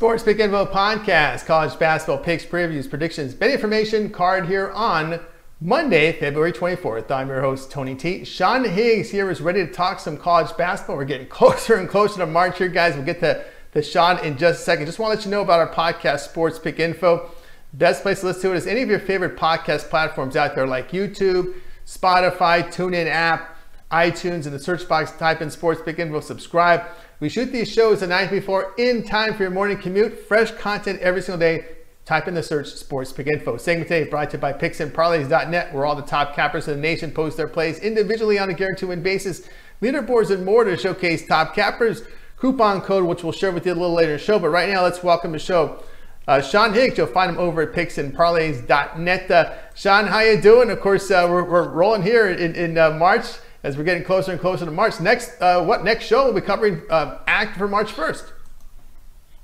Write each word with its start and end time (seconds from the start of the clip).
Sports 0.00 0.22
Pick 0.22 0.38
Info 0.38 0.64
Podcast, 0.64 1.44
college 1.44 1.78
basketball 1.78 2.16
picks, 2.16 2.42
previews, 2.42 2.88
predictions, 2.88 3.34
bet 3.34 3.50
information 3.50 4.08
card 4.08 4.46
here 4.46 4.70
on 4.70 5.20
Monday, 5.60 6.10
February 6.12 6.54
24th. 6.54 7.10
I'm 7.10 7.28
your 7.28 7.42
host, 7.42 7.70
Tony 7.70 7.94
T. 7.94 8.24
Sean 8.24 8.64
Higgs 8.64 9.10
here 9.10 9.30
is 9.30 9.42
ready 9.42 9.66
to 9.66 9.70
talk 9.70 10.00
some 10.00 10.16
college 10.16 10.56
basketball. 10.56 10.96
We're 10.96 11.04
getting 11.04 11.26
closer 11.28 11.74
and 11.74 11.86
closer 11.86 12.16
to 12.20 12.24
March 12.24 12.56
here, 12.56 12.68
guys. 12.68 12.94
We'll 12.96 13.04
get 13.04 13.20
to, 13.20 13.44
to 13.74 13.82
Sean 13.82 14.18
in 14.24 14.38
just 14.38 14.60
a 14.60 14.62
second. 14.62 14.86
Just 14.86 14.98
want 14.98 15.12
to 15.12 15.16
let 15.18 15.24
you 15.26 15.30
know 15.30 15.42
about 15.42 15.60
our 15.60 15.68
podcast, 15.68 16.20
Sports 16.20 16.58
Pick 16.58 16.80
Info. 16.80 17.30
Best 17.74 18.00
place 18.00 18.20
to 18.20 18.26
listen 18.28 18.40
to 18.40 18.52
it 18.54 18.56
is 18.56 18.66
any 18.66 18.80
of 18.80 18.88
your 18.88 19.00
favorite 19.00 19.36
podcast 19.36 19.90
platforms 19.90 20.34
out 20.34 20.54
there 20.54 20.66
like 20.66 20.92
YouTube, 20.92 21.56
Spotify, 21.84 22.62
TuneIn 22.62 23.06
app, 23.06 23.54
iTunes. 23.90 24.46
In 24.46 24.52
the 24.52 24.58
search 24.58 24.88
box, 24.88 25.12
type 25.12 25.42
in 25.42 25.50
Sports 25.50 25.82
Pick 25.84 25.98
Info, 25.98 26.20
subscribe. 26.20 26.86
We 27.20 27.28
shoot 27.28 27.52
these 27.52 27.70
shows 27.70 28.00
the 28.00 28.06
night 28.06 28.30
before 28.30 28.72
in 28.78 29.04
time 29.04 29.34
for 29.34 29.42
your 29.42 29.50
morning 29.50 29.76
commute. 29.76 30.26
Fresh 30.26 30.52
content 30.52 31.00
every 31.00 31.20
single 31.20 31.38
day. 31.38 31.66
Type 32.06 32.26
in 32.26 32.32
the 32.32 32.42
search 32.42 32.68
Sports 32.68 33.12
Pick 33.12 33.26
Info. 33.26 33.58
Segment 33.58 33.88
today 33.88 34.08
brought 34.08 34.30
to 34.30 34.38
you 34.38 34.40
by 34.40 34.54
PicksandParlays.net, 34.54 35.74
where 35.74 35.84
all 35.84 35.94
the 35.94 36.00
top 36.00 36.34
cappers 36.34 36.66
in 36.66 36.76
the 36.76 36.80
nation 36.80 37.10
post 37.10 37.36
their 37.36 37.46
plays 37.46 37.78
individually 37.80 38.38
on 38.38 38.48
a 38.48 38.54
guaranteed 38.54 38.88
win 38.88 39.02
basis. 39.02 39.46
Leaderboards 39.82 40.30
and 40.30 40.46
more 40.46 40.64
to 40.64 40.78
showcase 40.78 41.26
top 41.26 41.54
cappers. 41.54 42.04
Coupon 42.38 42.80
code, 42.80 43.04
which 43.04 43.22
we'll 43.22 43.34
share 43.34 43.52
with 43.52 43.66
you 43.66 43.72
a 43.72 43.74
little 43.74 43.92
later 43.92 44.12
in 44.12 44.16
the 44.16 44.24
show. 44.24 44.38
But 44.38 44.48
right 44.48 44.70
now, 44.70 44.82
let's 44.82 45.02
welcome 45.02 45.32
the 45.32 45.38
show. 45.38 45.84
Uh, 46.26 46.40
Sean 46.40 46.72
Higgs, 46.72 46.96
you'll 46.96 47.06
find 47.06 47.32
him 47.32 47.38
over 47.38 47.60
at 47.60 47.74
PicksandParlays.net. 47.74 49.30
Uh, 49.30 49.52
Sean, 49.74 50.06
how 50.06 50.20
you 50.20 50.40
doing? 50.40 50.70
Of 50.70 50.80
course, 50.80 51.10
uh, 51.10 51.26
we're, 51.28 51.44
we're 51.44 51.68
rolling 51.68 52.02
here 52.02 52.30
in, 52.30 52.54
in 52.54 52.78
uh, 52.78 52.92
March 52.92 53.26
as 53.62 53.76
we're 53.76 53.84
getting 53.84 54.04
closer 54.04 54.32
and 54.32 54.40
closer 54.40 54.64
to 54.64 54.70
March. 54.70 55.00
Next, 55.00 55.40
uh, 55.40 55.64
what 55.64 55.84
next 55.84 56.06
show 56.06 56.26
will 56.26 56.32
be 56.32 56.40
covering 56.40 56.82
uh, 56.90 57.18
Act 57.26 57.56
for 57.56 57.68
March 57.68 57.88
1st? 57.92 58.32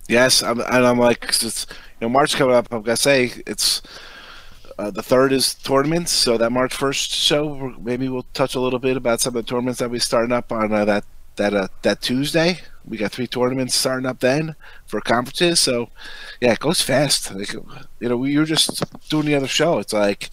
Yes, 0.08 0.42
I'm, 0.42 0.60
and 0.60 0.86
I'm 0.86 0.98
like, 0.98 1.24
it's, 1.24 1.66
you 2.00 2.06
know, 2.06 2.08
March 2.08 2.36
coming 2.36 2.54
up. 2.54 2.68
I'm 2.70 2.82
gonna 2.82 2.96
say 2.96 3.32
it's 3.46 3.82
uh, 4.78 4.90
the 4.90 5.02
third 5.02 5.32
is 5.32 5.54
tournaments, 5.54 6.12
so 6.12 6.36
that 6.36 6.50
March 6.50 6.74
1st 6.74 7.12
show, 7.12 7.74
maybe 7.80 8.08
we'll 8.08 8.26
touch 8.34 8.54
a 8.54 8.60
little 8.60 8.78
bit 8.78 8.96
about 8.96 9.20
some 9.20 9.36
of 9.36 9.44
the 9.44 9.48
tournaments 9.48 9.80
that 9.80 9.90
we 9.90 9.98
starting 9.98 10.32
up 10.32 10.52
on 10.52 10.72
uh, 10.72 10.84
that 10.84 11.04
that 11.36 11.54
uh, 11.54 11.68
that 11.82 12.00
Tuesday. 12.00 12.58
We 12.84 12.96
got 12.96 13.10
three 13.10 13.26
tournaments 13.26 13.74
starting 13.74 14.06
up 14.06 14.20
then 14.20 14.54
for 14.86 15.00
conferences. 15.00 15.58
So 15.60 15.88
yeah, 16.40 16.52
it 16.52 16.60
goes 16.60 16.80
fast. 16.80 17.34
Like, 17.34 17.52
you 17.52 18.08
know, 18.08 18.16
we 18.16 18.38
were 18.38 18.44
just 18.44 18.84
doing 19.08 19.26
the 19.26 19.34
other 19.34 19.48
show. 19.48 19.78
It's 19.78 19.92
like, 19.92 20.30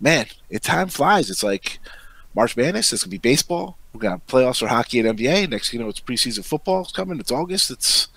man, 0.00 0.26
it 0.48 0.62
time 0.62 0.88
flies. 0.88 1.30
It's 1.30 1.42
like 1.42 1.78
March 2.36 2.56
Madness. 2.56 2.92
It's 2.92 3.02
gonna 3.02 3.10
be 3.10 3.18
baseball. 3.18 3.78
We 3.94 4.00
got 4.00 4.24
playoffs 4.26 4.60
for 4.60 4.68
hockey 4.68 5.00
and 5.00 5.18
NBA. 5.18 5.48
Next, 5.48 5.72
you 5.72 5.80
know, 5.80 5.88
it's 5.88 6.00
preseason 6.00 6.44
football 6.44 6.82
is 6.82 6.92
coming. 6.92 7.18
It's 7.18 7.32
August. 7.32 7.70
It's 7.70 8.08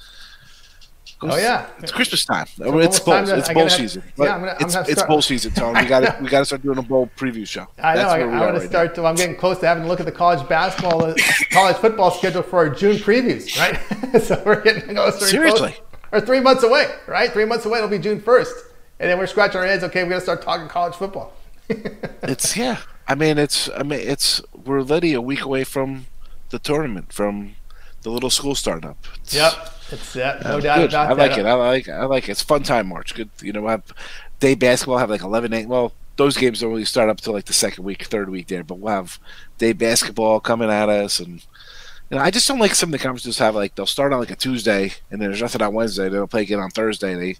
oh 1.21 1.37
yeah, 1.37 1.69
it's 1.79 1.93
Christmas 1.93 2.25
time. 2.25 2.45
So 2.47 2.77
it's 2.79 2.99
bowl. 2.99 3.25
To, 3.25 3.37
it's 3.37 3.49
bowl 3.49 3.63
have, 3.63 3.71
season. 3.71 4.03
Yeah, 4.17 4.35
I'm 4.35 4.41
gonna, 4.41 4.57
I'm 4.59 4.65
it's, 4.65 4.75
it's 4.89 5.03
bowl 5.03 5.21
season, 5.21 5.53
Tony. 5.53 5.81
We 5.81 5.87
got 5.87 6.01
to 6.01 6.17
we 6.21 6.27
got 6.27 6.39
to 6.39 6.45
start 6.45 6.61
doing 6.61 6.77
a 6.77 6.81
bowl 6.81 7.09
preview 7.15 7.47
show. 7.47 7.67
I 7.81 7.95
know. 7.95 8.09
I, 8.09 8.19
I 8.19 8.25
want 8.45 8.61
to 8.61 8.67
start. 8.67 8.97
Right 8.97 9.05
I'm 9.05 9.15
getting 9.15 9.37
close 9.37 9.57
to 9.59 9.67
having 9.67 9.83
to 9.83 9.89
look 9.89 10.01
at 10.01 10.05
the 10.05 10.11
college 10.11 10.47
basketball, 10.49 11.05
uh, 11.05 11.15
college 11.51 11.77
football 11.77 12.11
schedule 12.11 12.43
for 12.43 12.59
our 12.59 12.69
June 12.69 12.97
previews, 12.97 13.57
right? 13.57 14.21
so 14.21 14.41
we're 14.45 14.61
getting 14.61 14.95
closer. 14.95 15.25
Seriously. 15.25 15.71
Close. 15.71 15.85
Or 16.11 16.19
three 16.19 16.41
months 16.41 16.63
away, 16.63 16.91
right? 17.07 17.31
Three 17.31 17.45
months 17.45 17.65
away, 17.65 17.77
it'll 17.77 17.89
be 17.89 17.99
June 17.99 18.19
1st, 18.19 18.51
and 18.99 19.11
then 19.11 19.19
we're 19.19 19.27
scratching 19.27 19.61
our 19.61 19.67
heads. 19.67 19.83
Okay, 19.83 20.03
we 20.03 20.09
got 20.09 20.15
to 20.15 20.21
start 20.21 20.41
talking 20.41 20.67
college 20.67 20.95
football. 20.95 21.33
it's 21.69 22.57
yeah. 22.57 22.79
I 23.09 23.15
mean, 23.15 23.39
it's 23.39 23.69
I 23.75 23.81
mean, 23.81 23.99
it's 23.99 24.41
we're 24.53 24.81
literally 24.81 25.13
a 25.15 25.21
week 25.21 25.41
away 25.41 25.63
from 25.63 26.05
the 26.51 26.59
tournament, 26.59 27.11
from 27.11 27.55
the 28.03 28.11
little 28.11 28.29
school 28.29 28.53
startup. 28.53 28.97
It's, 29.23 29.33
yep, 29.33 29.53
it's 29.91 30.13
that. 30.13 30.43
No 30.43 30.57
uh, 30.57 30.59
doubt 30.59 30.77
good. 30.77 30.89
about 30.89 31.09
I 31.09 31.13
like 31.13 31.37
it. 31.37 31.45
I 31.45 31.53
like. 31.53 31.89
I 31.89 32.05
like 32.05 32.29
it. 32.29 32.33
It's 32.33 32.43
fun 32.43 32.61
time 32.61 32.87
March. 32.87 33.15
Good. 33.15 33.31
You 33.41 33.51
know, 33.51 33.67
have 33.67 33.83
day 34.39 34.53
basketball 34.53 34.99
have 34.99 35.09
like 35.09 35.23
11 35.23 35.53
8. 35.53 35.67
Well, 35.67 35.93
those 36.17 36.37
games 36.37 36.59
don't 36.59 36.69
really 36.69 36.85
start 36.85 37.09
up 37.09 37.17
until 37.17 37.33
like 37.33 37.45
the 37.45 37.53
second 37.53 37.83
week, 37.83 38.03
third 38.03 38.29
week 38.29 38.47
there. 38.47 38.63
But 38.63 38.75
we'll 38.75 38.93
have 38.93 39.19
day 39.57 39.73
basketball 39.73 40.39
coming 40.39 40.69
at 40.69 40.87
us, 40.87 41.19
and 41.19 41.43
you 42.11 42.17
know, 42.17 42.19
I 42.19 42.29
just 42.29 42.47
don't 42.47 42.59
like 42.59 42.75
some 42.75 42.89
of 42.89 42.91
the 42.91 43.03
conferences 43.03 43.39
have 43.39 43.55
like 43.55 43.73
they'll 43.73 43.87
start 43.87 44.13
on 44.13 44.19
like 44.19 44.31
a 44.31 44.35
Tuesday, 44.35 44.93
and 45.09 45.19
then 45.19 45.29
there's 45.29 45.41
nothing 45.41 45.63
on 45.63 45.73
Wednesday. 45.73 46.09
They'll 46.09 46.27
play 46.27 46.43
again 46.43 46.59
on 46.59 46.69
Thursday. 46.69 47.13
and 47.13 47.21
They 47.21 47.37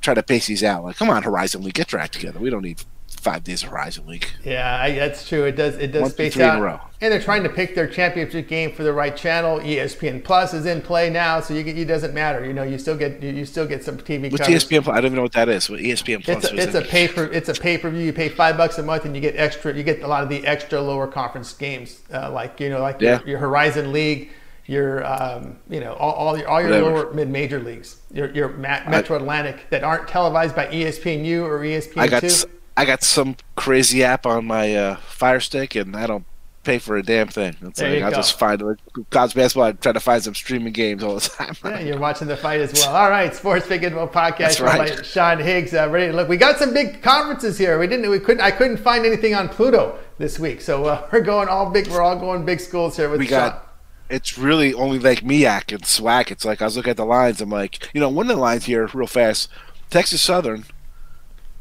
try 0.00 0.14
to 0.14 0.22
pace 0.22 0.46
these 0.46 0.64
out. 0.64 0.84
Like, 0.84 0.96
come 0.96 1.10
on, 1.10 1.22
Horizon 1.22 1.62
League, 1.62 1.74
get 1.74 1.92
your 1.92 2.00
act 2.00 2.14
together. 2.14 2.38
We 2.38 2.50
don't 2.50 2.62
need 2.62 2.82
five 3.20 3.44
days 3.44 3.62
of 3.62 3.70
Horizon 3.70 4.06
League. 4.06 4.28
Yeah, 4.44 4.80
I, 4.80 4.92
that's 4.92 5.28
true. 5.28 5.44
It 5.44 5.56
does 5.56 5.76
it 5.76 5.92
does 5.92 6.02
One, 6.02 6.10
space 6.10 6.38
out. 6.38 6.90
And 7.00 7.12
they're 7.12 7.20
trying 7.20 7.42
to 7.44 7.48
pick 7.48 7.74
their 7.74 7.86
championship 7.86 8.48
game 8.48 8.72
for 8.72 8.82
the 8.82 8.92
right 8.92 9.16
channel. 9.16 9.60
ESPN 9.60 10.22
Plus 10.24 10.52
is 10.52 10.66
in 10.66 10.80
play 10.80 11.10
now, 11.10 11.40
so 11.40 11.54
you 11.54 11.62
get, 11.62 11.78
it 11.78 11.84
doesn't 11.84 12.12
matter. 12.12 12.44
You 12.44 12.52
know, 12.52 12.64
you 12.64 12.78
still 12.78 12.96
get 12.96 13.22
you, 13.22 13.30
you 13.30 13.44
still 13.44 13.66
get 13.66 13.84
some 13.84 13.98
TV. 13.98 14.30
What's 14.30 14.44
coverage. 14.44 14.64
ESPN 14.64 14.84
Plus? 14.84 14.96
I 14.96 15.00
don't 15.00 15.06
even 15.06 15.16
know 15.16 15.22
what 15.22 15.32
that 15.32 15.48
is. 15.48 15.68
What 15.70 15.80
ESPN 15.80 16.24
Plus? 16.24 16.44
It's 16.44 16.52
a, 16.52 16.56
it's 16.56 16.74
a 16.74 16.82
pay 16.82 17.08
per 17.08 17.24
it's 17.24 17.48
a 17.48 17.54
pay 17.54 17.78
per 17.78 17.90
view. 17.90 18.00
You 18.00 18.12
pay 18.12 18.28
five 18.28 18.56
bucks 18.56 18.78
a 18.78 18.82
month, 18.82 19.04
and 19.04 19.14
you 19.14 19.20
get 19.20 19.36
extra. 19.36 19.74
You 19.74 19.82
get 19.82 20.02
a 20.02 20.08
lot 20.08 20.22
of 20.22 20.28
the 20.28 20.46
extra 20.46 20.80
lower 20.80 21.06
conference 21.06 21.52
games, 21.52 22.00
uh, 22.12 22.30
like 22.30 22.60
you 22.60 22.68
know, 22.68 22.80
like 22.80 23.00
yeah. 23.00 23.20
your, 23.20 23.28
your 23.28 23.38
Horizon 23.38 23.92
League 23.92 24.30
your 24.68 25.04
um, 25.04 25.58
you 25.68 25.80
know 25.80 25.94
all, 25.94 26.12
all 26.12 26.38
your 26.38 26.48
all 26.48 26.60
your 26.60 26.70
Whatever. 26.70 26.90
lower 26.90 27.12
mid 27.12 27.28
major 27.28 27.58
leagues, 27.58 28.00
your 28.12 28.30
your 28.30 28.50
Metro 28.50 29.16
I, 29.16 29.18
Atlantic 29.18 29.68
that 29.70 29.82
aren't 29.82 30.06
televised 30.06 30.54
by 30.54 30.66
ESPNU 30.66 31.42
or 31.42 31.60
ESPN2. 31.60 31.98
I 31.98 32.06
got 32.06 32.44
I 32.76 32.84
got 32.84 33.02
some 33.02 33.36
crazy 33.56 34.04
app 34.04 34.26
on 34.26 34.44
my 34.44 34.76
uh, 34.76 34.96
Fire 34.96 35.40
Stick, 35.40 35.74
and 35.74 35.96
I 35.96 36.06
don't 36.06 36.24
pay 36.64 36.78
for 36.78 36.98
a 36.98 37.02
damn 37.02 37.28
thing. 37.28 37.56
It's 37.62 37.80
there 37.80 37.94
like 37.94 38.12
I 38.12 38.14
just 38.14 38.38
find 38.38 38.60
like, 38.60 38.78
college 39.08 39.34
basketball. 39.34 39.64
I 39.64 39.72
try 39.72 39.92
to 39.92 40.00
find 40.00 40.22
some 40.22 40.34
streaming 40.34 40.74
games 40.74 41.02
all 41.02 41.14
the 41.14 41.20
time. 41.28 41.56
yeah, 41.64 41.80
you're 41.80 41.98
watching 41.98 42.28
the 42.28 42.36
fight 42.36 42.60
as 42.60 42.74
well. 42.74 42.94
All 42.94 43.08
right, 43.08 43.34
Sports 43.34 43.66
Pick 43.66 43.82
Info 43.82 44.06
podcast 44.06 44.60
right. 44.60 44.94
by 44.94 45.02
Sean 45.02 45.38
Higgs. 45.38 45.72
Uh, 45.72 45.88
ready 45.88 46.08
to 46.08 46.12
look. 46.12 46.28
We 46.28 46.36
got 46.36 46.58
some 46.58 46.74
big 46.74 47.02
conferences 47.02 47.56
here. 47.56 47.78
We 47.78 47.86
didn't. 47.86 48.10
We 48.10 48.20
couldn't. 48.20 48.42
I 48.42 48.50
couldn't 48.50 48.76
find 48.76 49.06
anything 49.06 49.34
on 49.34 49.48
Pluto 49.48 49.98
this 50.18 50.38
week, 50.38 50.60
so 50.60 50.84
uh, 50.84 51.08
we're 51.10 51.22
going 51.22 51.48
all 51.48 51.70
big. 51.70 51.88
We're 51.88 52.02
all 52.02 52.18
going 52.18 52.44
big 52.44 52.60
schools 52.60 52.98
here 52.98 53.08
with 53.08 53.20
we 53.20 53.26
Sean. 53.26 53.48
got. 53.48 53.67
It's 54.10 54.38
really 54.38 54.72
only 54.72 54.98
like 54.98 55.20
MEAC 55.20 55.72
and 55.72 55.82
SWAC. 55.82 56.30
It's 56.30 56.44
like 56.44 56.62
I 56.62 56.64
was 56.64 56.76
looking 56.76 56.90
at 56.90 56.96
the 56.96 57.04
lines. 57.04 57.40
I'm 57.40 57.50
like, 57.50 57.90
you 57.92 58.00
know, 58.00 58.08
one 58.08 58.30
of 58.30 58.36
the 58.36 58.40
lines 58.40 58.64
here, 58.64 58.88
real 58.94 59.06
fast. 59.06 59.50
Texas 59.90 60.22
Southern 60.22 60.64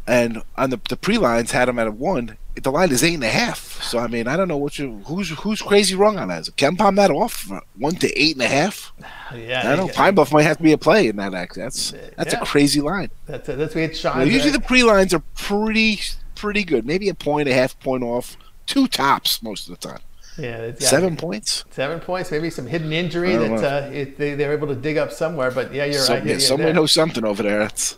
and 0.08 0.41
on 0.56 0.69
the 0.69 0.80
the 0.90 0.97
pre 0.97 1.18
lines 1.18 1.52
had 1.52 1.68
them 1.68 1.78
at 1.78 1.88
a 1.88 1.91
one. 1.91 2.38
The 2.56 2.72
line 2.72 2.91
is 2.91 3.03
eight 3.03 3.13
and 3.13 3.24
a 3.24 3.30
half. 3.30 3.84
So 3.84 4.00
I 4.00 4.07
mean, 4.07 4.28
I 4.28 4.36
don't 4.38 4.47
know 4.47 4.57
what 4.57 4.80
you 4.80 5.02
who's 5.06 5.30
who's 5.30 5.62
crazy 5.62 5.96
wrong 5.96 6.18
on 6.18 6.30
that. 6.30 6.41
Is 6.41 6.50
KenPom 6.50 6.96
that 6.96 7.12
off 7.12 7.52
one 7.78 7.96
to 7.96 8.19
eight 8.19 8.36
and 8.36 8.41
a 8.41 8.47
half? 8.47 8.94
Yeah, 9.36 9.62
I 9.63 9.75
don't 9.75 9.88
know. 9.88 9.94
Pine 9.94 10.16
Bluff 10.16 10.31
might 10.31 10.44
have 10.44 10.57
to 10.57 10.63
be 10.63 10.72
a 10.72 10.78
play 10.78 11.07
in 11.07 11.18
that 11.18 11.34
act. 11.34 11.56
That's 11.56 11.91
that's 12.16 12.34
yeah. 12.34 12.41
a 12.41 12.46
crazy 12.46 12.81
line. 12.81 13.12
That's 13.25 13.50
a, 13.50 13.56
that's 13.56 14.00
Sean. 14.00 14.19
You 14.19 14.25
know, 14.25 14.31
usually 14.31 14.52
the 14.52 14.62
pre 14.62 14.84
lines 14.84 15.13
are 15.13 15.22
pretty 15.36 16.00
pretty 16.36 16.63
good. 16.63 16.86
Maybe 16.86 17.09
a 17.09 17.13
point, 17.13 17.50
a 17.50 17.53
half 17.53 17.78
point 17.80 18.03
off, 18.03 18.38
two 18.66 18.88
tops 18.88 19.44
most 19.44 19.69
of 19.69 19.80
the 19.80 19.88
time. 19.88 20.00
Yeah, 20.38 20.72
seven 20.80 21.18
points. 21.18 21.66
Seven 21.72 22.00
points, 22.00 22.31
maybe 22.31 22.50
some 22.50 22.68
hidden 22.68 22.94
injury 22.94 23.36
that 23.36 23.64
uh, 23.64 23.90
it, 23.90 24.18
they, 24.18 24.36
they're 24.36 24.53
able 24.53 24.68
to 24.68 24.75
dig 24.75 24.98
up 24.98 25.12
somewhere. 25.12 25.50
But 25.50 25.74
yeah, 25.74 25.86
you're 25.86 26.00
Some, 26.00 26.19
right. 26.19 26.25
Yeah, 26.25 26.38
someone 26.38 26.75
knows 26.75 26.92
something 26.92 27.25
over 27.25 27.42
there. 27.42 27.60
That's 27.60 27.98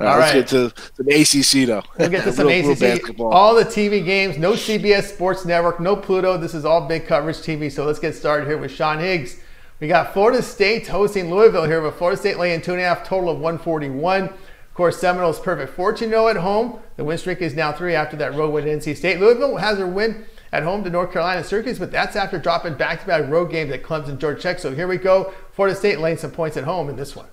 all 0.00 0.06
right, 0.06 0.14
All 0.14 0.18
let's 0.20 0.32
get 0.32 0.48
to 0.48 1.02
the 1.02 1.20
ACC 1.20 1.66
though. 1.66 1.82
We'll 1.98 2.08
get 2.08 2.24
to 2.24 2.32
some 2.32 2.46
real, 2.46 2.70
ACC. 2.70 3.08
Real 3.08 3.26
all 3.26 3.54
the 3.54 3.64
TV 3.64 4.04
games, 4.04 4.38
no 4.38 4.52
CBS 4.52 5.14
Sports 5.14 5.44
Network, 5.44 5.80
no 5.80 5.96
Pluto. 5.96 6.38
This 6.38 6.54
is 6.54 6.64
all 6.64 6.86
big 6.86 7.06
coverage 7.06 7.38
TV. 7.38 7.70
So 7.70 7.84
let's 7.84 7.98
get 7.98 8.14
started 8.14 8.46
here 8.46 8.56
with 8.56 8.70
Sean 8.70 8.98
Higgs. 8.98 9.40
We 9.80 9.88
got 9.88 10.12
Florida 10.12 10.42
State 10.42 10.86
hosting 10.86 11.28
Louisville 11.28 11.64
here, 11.64 11.80
but 11.80 11.96
Florida 11.96 12.18
State 12.18 12.38
laying 12.38 12.62
two 12.62 12.72
and 12.72 12.80
a 12.80 12.84
half, 12.84 13.04
total 13.04 13.30
of 13.30 13.40
141. 13.40 14.24
Of 14.24 14.74
course, 14.74 14.98
Seminoles 14.98 15.40
perfect 15.40 15.74
14 15.74 16.08
0 16.08 16.28
at 16.28 16.36
home. 16.36 16.78
The 16.96 17.04
win 17.04 17.18
streak 17.18 17.42
is 17.42 17.54
now 17.54 17.72
three 17.72 17.94
after 17.94 18.16
that 18.16 18.34
road 18.34 18.50
win 18.50 18.66
at 18.66 18.78
NC 18.78 18.96
State. 18.96 19.20
Louisville 19.20 19.56
has 19.56 19.76
their 19.76 19.86
win 19.86 20.24
at 20.52 20.62
home 20.62 20.84
to 20.84 20.90
North 20.90 21.12
Carolina 21.12 21.42
Syracuse, 21.42 21.78
but 21.78 21.90
that's 21.90 22.14
after 22.14 22.38
dropping 22.38 22.74
back 22.74 23.00
to 23.00 23.06
back 23.06 23.28
road 23.28 23.50
games 23.50 23.72
at 23.72 23.82
Clemson, 23.82 24.18
Georgia 24.18 24.40
Tech. 24.40 24.58
So 24.58 24.74
here 24.74 24.86
we 24.86 24.98
go. 24.98 25.32
Florida 25.52 25.76
State 25.76 25.98
laying 25.98 26.18
some 26.18 26.30
points 26.30 26.56
at 26.56 26.64
home 26.64 26.88
in 26.88 26.96
this 26.96 27.16
one. 27.16 27.26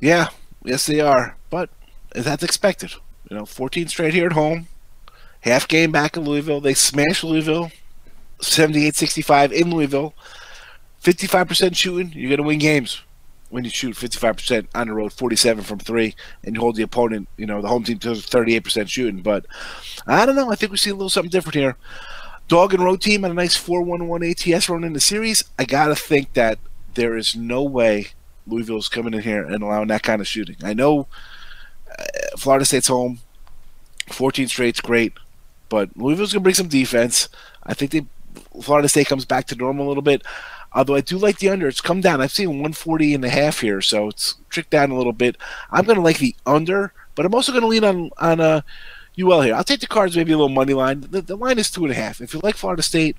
Yeah, 0.00 0.28
Yes, 0.66 0.84
they 0.86 1.00
are. 1.00 1.36
But 1.48 1.70
that's 2.10 2.42
expected. 2.42 2.94
You 3.30 3.36
know, 3.36 3.46
14 3.46 3.88
straight 3.88 4.14
here 4.14 4.26
at 4.26 4.32
home. 4.32 4.66
Half 5.40 5.68
game 5.68 5.92
back 5.92 6.16
in 6.16 6.24
Louisville. 6.24 6.60
They 6.60 6.74
smashed 6.74 7.22
Louisville 7.22 7.70
78 8.40 8.96
65 8.96 9.52
in 9.52 9.70
Louisville. 9.70 10.12
55% 11.02 11.76
shooting, 11.76 12.12
you're 12.14 12.28
going 12.28 12.38
to 12.38 12.42
win 12.42 12.58
games 12.58 13.02
when 13.48 13.64
you 13.64 13.70
shoot 13.70 13.94
55% 13.94 14.66
on 14.74 14.88
the 14.88 14.94
road, 14.94 15.12
47 15.12 15.62
from 15.64 15.78
three, 15.78 16.14
and 16.42 16.54
you 16.54 16.60
hold 16.60 16.76
the 16.76 16.82
opponent, 16.82 17.28
you 17.36 17.46
know, 17.46 17.62
the 17.62 17.68
home 17.68 17.84
team 17.84 17.98
to 18.00 18.10
38% 18.10 18.88
shooting. 18.88 19.22
But 19.22 19.46
I 20.06 20.26
don't 20.26 20.36
know. 20.36 20.50
I 20.50 20.56
think 20.56 20.72
we 20.72 20.78
see 20.78 20.90
a 20.90 20.94
little 20.94 21.10
something 21.10 21.30
different 21.30 21.54
here. 21.54 21.76
Dog 22.48 22.74
and 22.74 22.84
road 22.84 23.00
team 23.00 23.24
on 23.24 23.30
a 23.30 23.34
nice 23.34 23.56
4 23.56 23.82
1 23.82 24.08
1 24.08 24.22
ATS 24.22 24.68
run 24.68 24.84
in 24.84 24.92
the 24.92 25.00
series. 25.00 25.44
I 25.58 25.64
got 25.64 25.88
to 25.88 25.96
think 25.96 26.34
that 26.34 26.58
there 26.94 27.16
is 27.16 27.36
no 27.36 27.62
way 27.62 28.08
Louisville's 28.46 28.88
coming 28.88 29.14
in 29.14 29.22
here 29.22 29.44
and 29.44 29.62
allowing 29.62 29.88
that 29.88 30.02
kind 30.02 30.20
of 30.20 30.28
shooting. 30.28 30.56
I 30.62 30.72
know 30.72 31.08
uh, 31.98 32.04
Florida 32.36 32.64
State's 32.64 32.88
home, 32.88 33.18
14 34.08 34.48
straight's 34.48 34.80
great, 34.80 35.12
but 35.68 35.96
Louisville's 35.96 36.32
going 36.32 36.40
to 36.40 36.44
bring 36.44 36.54
some 36.54 36.68
defense. 36.68 37.28
I 37.64 37.74
think 37.74 37.90
they 37.90 38.06
Florida 38.62 38.88
State 38.88 39.06
comes 39.06 39.24
back 39.24 39.46
to 39.46 39.56
normal 39.56 39.86
a 39.86 39.88
little 39.88 40.02
bit. 40.02 40.22
Although 40.76 40.96
I 40.96 41.00
do 41.00 41.16
like 41.16 41.38
the 41.38 41.48
under, 41.48 41.66
it's 41.66 41.80
come 41.80 42.02
down. 42.02 42.20
I've 42.20 42.30
seen 42.30 42.48
140 42.48 43.14
and 43.14 43.24
a 43.24 43.30
half 43.30 43.60
here, 43.60 43.80
so 43.80 44.08
it's 44.08 44.36
tricked 44.50 44.68
down 44.68 44.90
a 44.90 44.96
little 44.96 45.14
bit. 45.14 45.38
I'm 45.70 45.86
going 45.86 45.96
to 45.96 46.02
like 46.02 46.18
the 46.18 46.36
under, 46.44 46.92
but 47.14 47.24
I'm 47.24 47.34
also 47.34 47.50
going 47.50 47.62
to 47.62 47.66
lean 47.66 47.82
on 47.82 48.10
on 48.18 48.40
uh, 48.40 48.60
UL 49.18 49.40
here. 49.40 49.54
I'll 49.54 49.64
take 49.64 49.80
the 49.80 49.86
cards, 49.86 50.14
maybe 50.18 50.32
a 50.32 50.36
little 50.36 50.50
money 50.50 50.74
line. 50.74 51.00
The, 51.00 51.22
the 51.22 51.34
line 51.34 51.58
is 51.58 51.70
two 51.70 51.84
and 51.84 51.92
a 51.92 51.96
half. 51.96 52.20
If 52.20 52.34
you 52.34 52.40
like 52.42 52.56
Florida 52.56 52.82
State, 52.82 53.16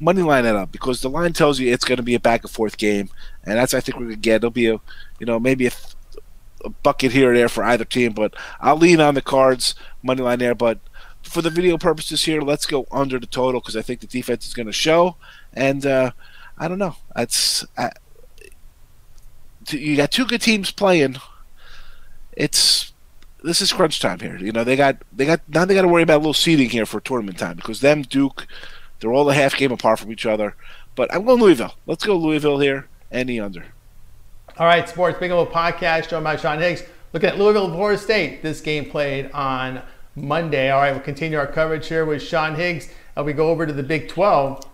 money 0.00 0.22
line 0.22 0.44
it 0.44 0.56
up 0.56 0.72
because 0.72 1.00
the 1.00 1.08
line 1.08 1.32
tells 1.32 1.60
you 1.60 1.72
it's 1.72 1.84
going 1.84 1.98
to 1.98 2.02
be 2.02 2.16
a 2.16 2.20
back 2.20 2.42
and 2.42 2.50
forth 2.50 2.76
game, 2.76 3.08
and 3.44 3.56
that's 3.56 3.72
I 3.72 3.78
think 3.78 3.96
we're 3.96 4.06
going 4.06 4.16
to 4.16 4.20
get. 4.20 4.36
It'll 4.36 4.50
be 4.50 4.66
a, 4.66 4.80
you 5.20 5.26
know, 5.26 5.38
maybe 5.38 5.68
a, 5.68 5.72
a 6.64 6.70
bucket 6.70 7.12
here 7.12 7.30
or 7.30 7.36
there 7.36 7.48
for 7.48 7.62
either 7.62 7.84
team, 7.84 8.14
but 8.14 8.34
I'll 8.60 8.76
lean 8.76 9.00
on 9.00 9.14
the 9.14 9.22
cards 9.22 9.76
money 10.02 10.22
line 10.22 10.40
there. 10.40 10.56
But 10.56 10.80
for 11.22 11.40
the 11.40 11.50
video 11.50 11.78
purposes 11.78 12.24
here, 12.24 12.40
let's 12.40 12.66
go 12.66 12.88
under 12.90 13.20
the 13.20 13.26
total 13.26 13.60
because 13.60 13.76
I 13.76 13.82
think 13.82 14.00
the 14.00 14.08
defense 14.08 14.44
is 14.44 14.54
going 14.54 14.66
to 14.66 14.72
show, 14.72 15.14
and 15.52 15.86
uh, 15.86 16.10
I 16.60 16.68
don't 16.68 16.78
know. 16.78 16.94
That's 17.16 17.64
I, 17.78 17.90
you 19.70 19.96
got 19.96 20.12
two 20.12 20.26
good 20.26 20.42
teams 20.42 20.70
playing. 20.70 21.16
It's 22.32 22.92
this 23.42 23.62
is 23.62 23.72
crunch 23.72 23.98
time 23.98 24.20
here. 24.20 24.36
You 24.36 24.52
know 24.52 24.62
they 24.62 24.76
got 24.76 24.98
they 25.10 25.24
got 25.24 25.40
now 25.48 25.64
they 25.64 25.74
got 25.74 25.82
to 25.82 25.88
worry 25.88 26.02
about 26.02 26.16
a 26.16 26.18
little 26.18 26.34
seeding 26.34 26.68
here 26.68 26.84
for 26.84 27.00
tournament 27.00 27.38
time 27.38 27.56
because 27.56 27.80
them 27.80 28.02
Duke, 28.02 28.46
they're 29.00 29.12
all 29.12 29.30
a 29.30 29.34
half 29.34 29.56
game 29.56 29.72
apart 29.72 29.98
from 29.98 30.12
each 30.12 30.26
other. 30.26 30.54
But 30.94 31.12
I'm 31.14 31.24
going 31.24 31.40
Louisville. 31.40 31.74
Let's 31.86 32.04
go 32.04 32.14
Louisville 32.16 32.58
here. 32.58 32.88
Any 33.10 33.40
under. 33.40 33.64
All 34.58 34.66
right, 34.66 34.86
Sports 34.86 35.18
Bingo 35.18 35.46
podcast 35.46 36.10
joined 36.10 36.24
by 36.24 36.36
Sean 36.36 36.58
Higgs. 36.58 36.84
Looking 37.14 37.30
at 37.30 37.38
Louisville, 37.38 37.70
Florida 37.70 37.98
State. 37.98 38.42
This 38.42 38.60
game 38.60 38.90
played 38.90 39.30
on 39.32 39.80
Monday. 40.14 40.70
All 40.70 40.80
right, 40.80 40.92
we'll 40.92 41.00
continue 41.00 41.38
our 41.38 41.46
coverage 41.46 41.88
here 41.88 42.04
with 42.04 42.22
Sean 42.22 42.54
Higgs. 42.54 42.92
Uh, 43.16 43.24
we 43.24 43.32
go 43.32 43.48
over 43.48 43.64
to 43.66 43.72
the 43.72 43.82
Big 43.82 44.08
12. 44.08 44.69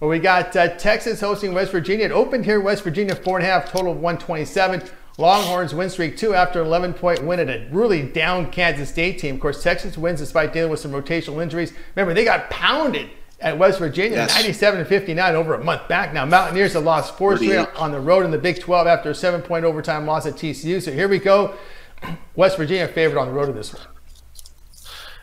Well, 0.00 0.10
we 0.10 0.20
got 0.20 0.54
uh, 0.54 0.68
Texas 0.76 1.20
hosting 1.20 1.54
West 1.54 1.72
Virginia. 1.72 2.06
It 2.06 2.12
opened 2.12 2.44
here, 2.44 2.60
West 2.60 2.84
Virginia, 2.84 3.16
four 3.16 3.38
and 3.38 3.46
a 3.46 3.50
half, 3.50 3.70
total 3.70 3.92
of 3.92 3.98
127. 3.98 4.88
Longhorns 5.18 5.74
win 5.74 5.90
streak 5.90 6.16
two 6.16 6.34
after 6.34 6.60
11 6.60 6.94
point 6.94 7.24
win 7.24 7.40
at 7.40 7.48
a 7.48 7.68
really 7.72 8.02
down 8.02 8.52
Kansas 8.52 8.88
State 8.88 9.18
team. 9.18 9.34
Of 9.34 9.40
course, 9.40 9.60
Texas 9.60 9.98
wins 9.98 10.20
despite 10.20 10.52
dealing 10.52 10.70
with 10.70 10.78
some 10.78 10.92
rotational 10.92 11.42
injuries. 11.42 11.72
Remember, 11.96 12.14
they 12.14 12.22
got 12.22 12.48
pounded 12.48 13.10
at 13.40 13.58
West 13.58 13.80
Virginia, 13.80 14.18
yes. 14.18 14.34
97 14.36 14.80
and 14.80 14.88
59 14.88 15.34
over 15.34 15.54
a 15.54 15.64
month 15.64 15.88
back. 15.88 16.12
Now, 16.12 16.24
Mountaineers 16.24 16.74
have 16.74 16.84
lost 16.84 17.18
four 17.18 17.36
straight 17.36 17.68
on 17.76 17.90
the 17.90 18.00
road 18.00 18.24
in 18.24 18.30
the 18.30 18.38
Big 18.38 18.60
12 18.60 18.86
after 18.86 19.10
a 19.10 19.14
seven 19.14 19.42
point 19.42 19.64
overtime 19.64 20.06
loss 20.06 20.26
at 20.26 20.34
TCU. 20.34 20.80
So 20.80 20.92
here 20.92 21.08
we 21.08 21.18
go. 21.18 21.54
West 22.36 22.56
Virginia 22.56 22.86
favored 22.86 23.18
on 23.18 23.26
the 23.26 23.32
road 23.32 23.46
to 23.46 23.52
this 23.52 23.74
one 23.74 23.82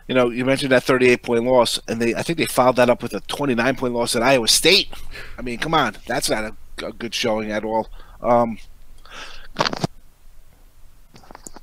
you 0.08 0.14
know, 0.14 0.30
you 0.30 0.46
mentioned 0.46 0.72
that 0.72 0.84
38 0.84 1.24
point 1.24 1.44
loss, 1.46 1.80
and 1.88 2.02
they 2.02 2.14
I 2.14 2.22
think 2.22 2.38
they 2.38 2.46
followed 2.46 2.76
that 2.76 2.90
up 2.90 3.02
with 3.02 3.14
a 3.14 3.22
29 3.22 3.76
point 3.76 3.94
loss 3.94 4.16
at 4.16 4.22
Iowa 4.22 4.48
State. 4.48 4.90
I 5.38 5.42
mean, 5.42 5.58
come 5.58 5.74
on, 5.74 5.98
that's 6.06 6.30
not 6.30 6.44
a, 6.44 6.86
a 6.86 6.94
good 6.94 7.14
showing 7.14 7.52
at 7.52 7.64
all. 7.64 7.90
Um, 8.22 8.58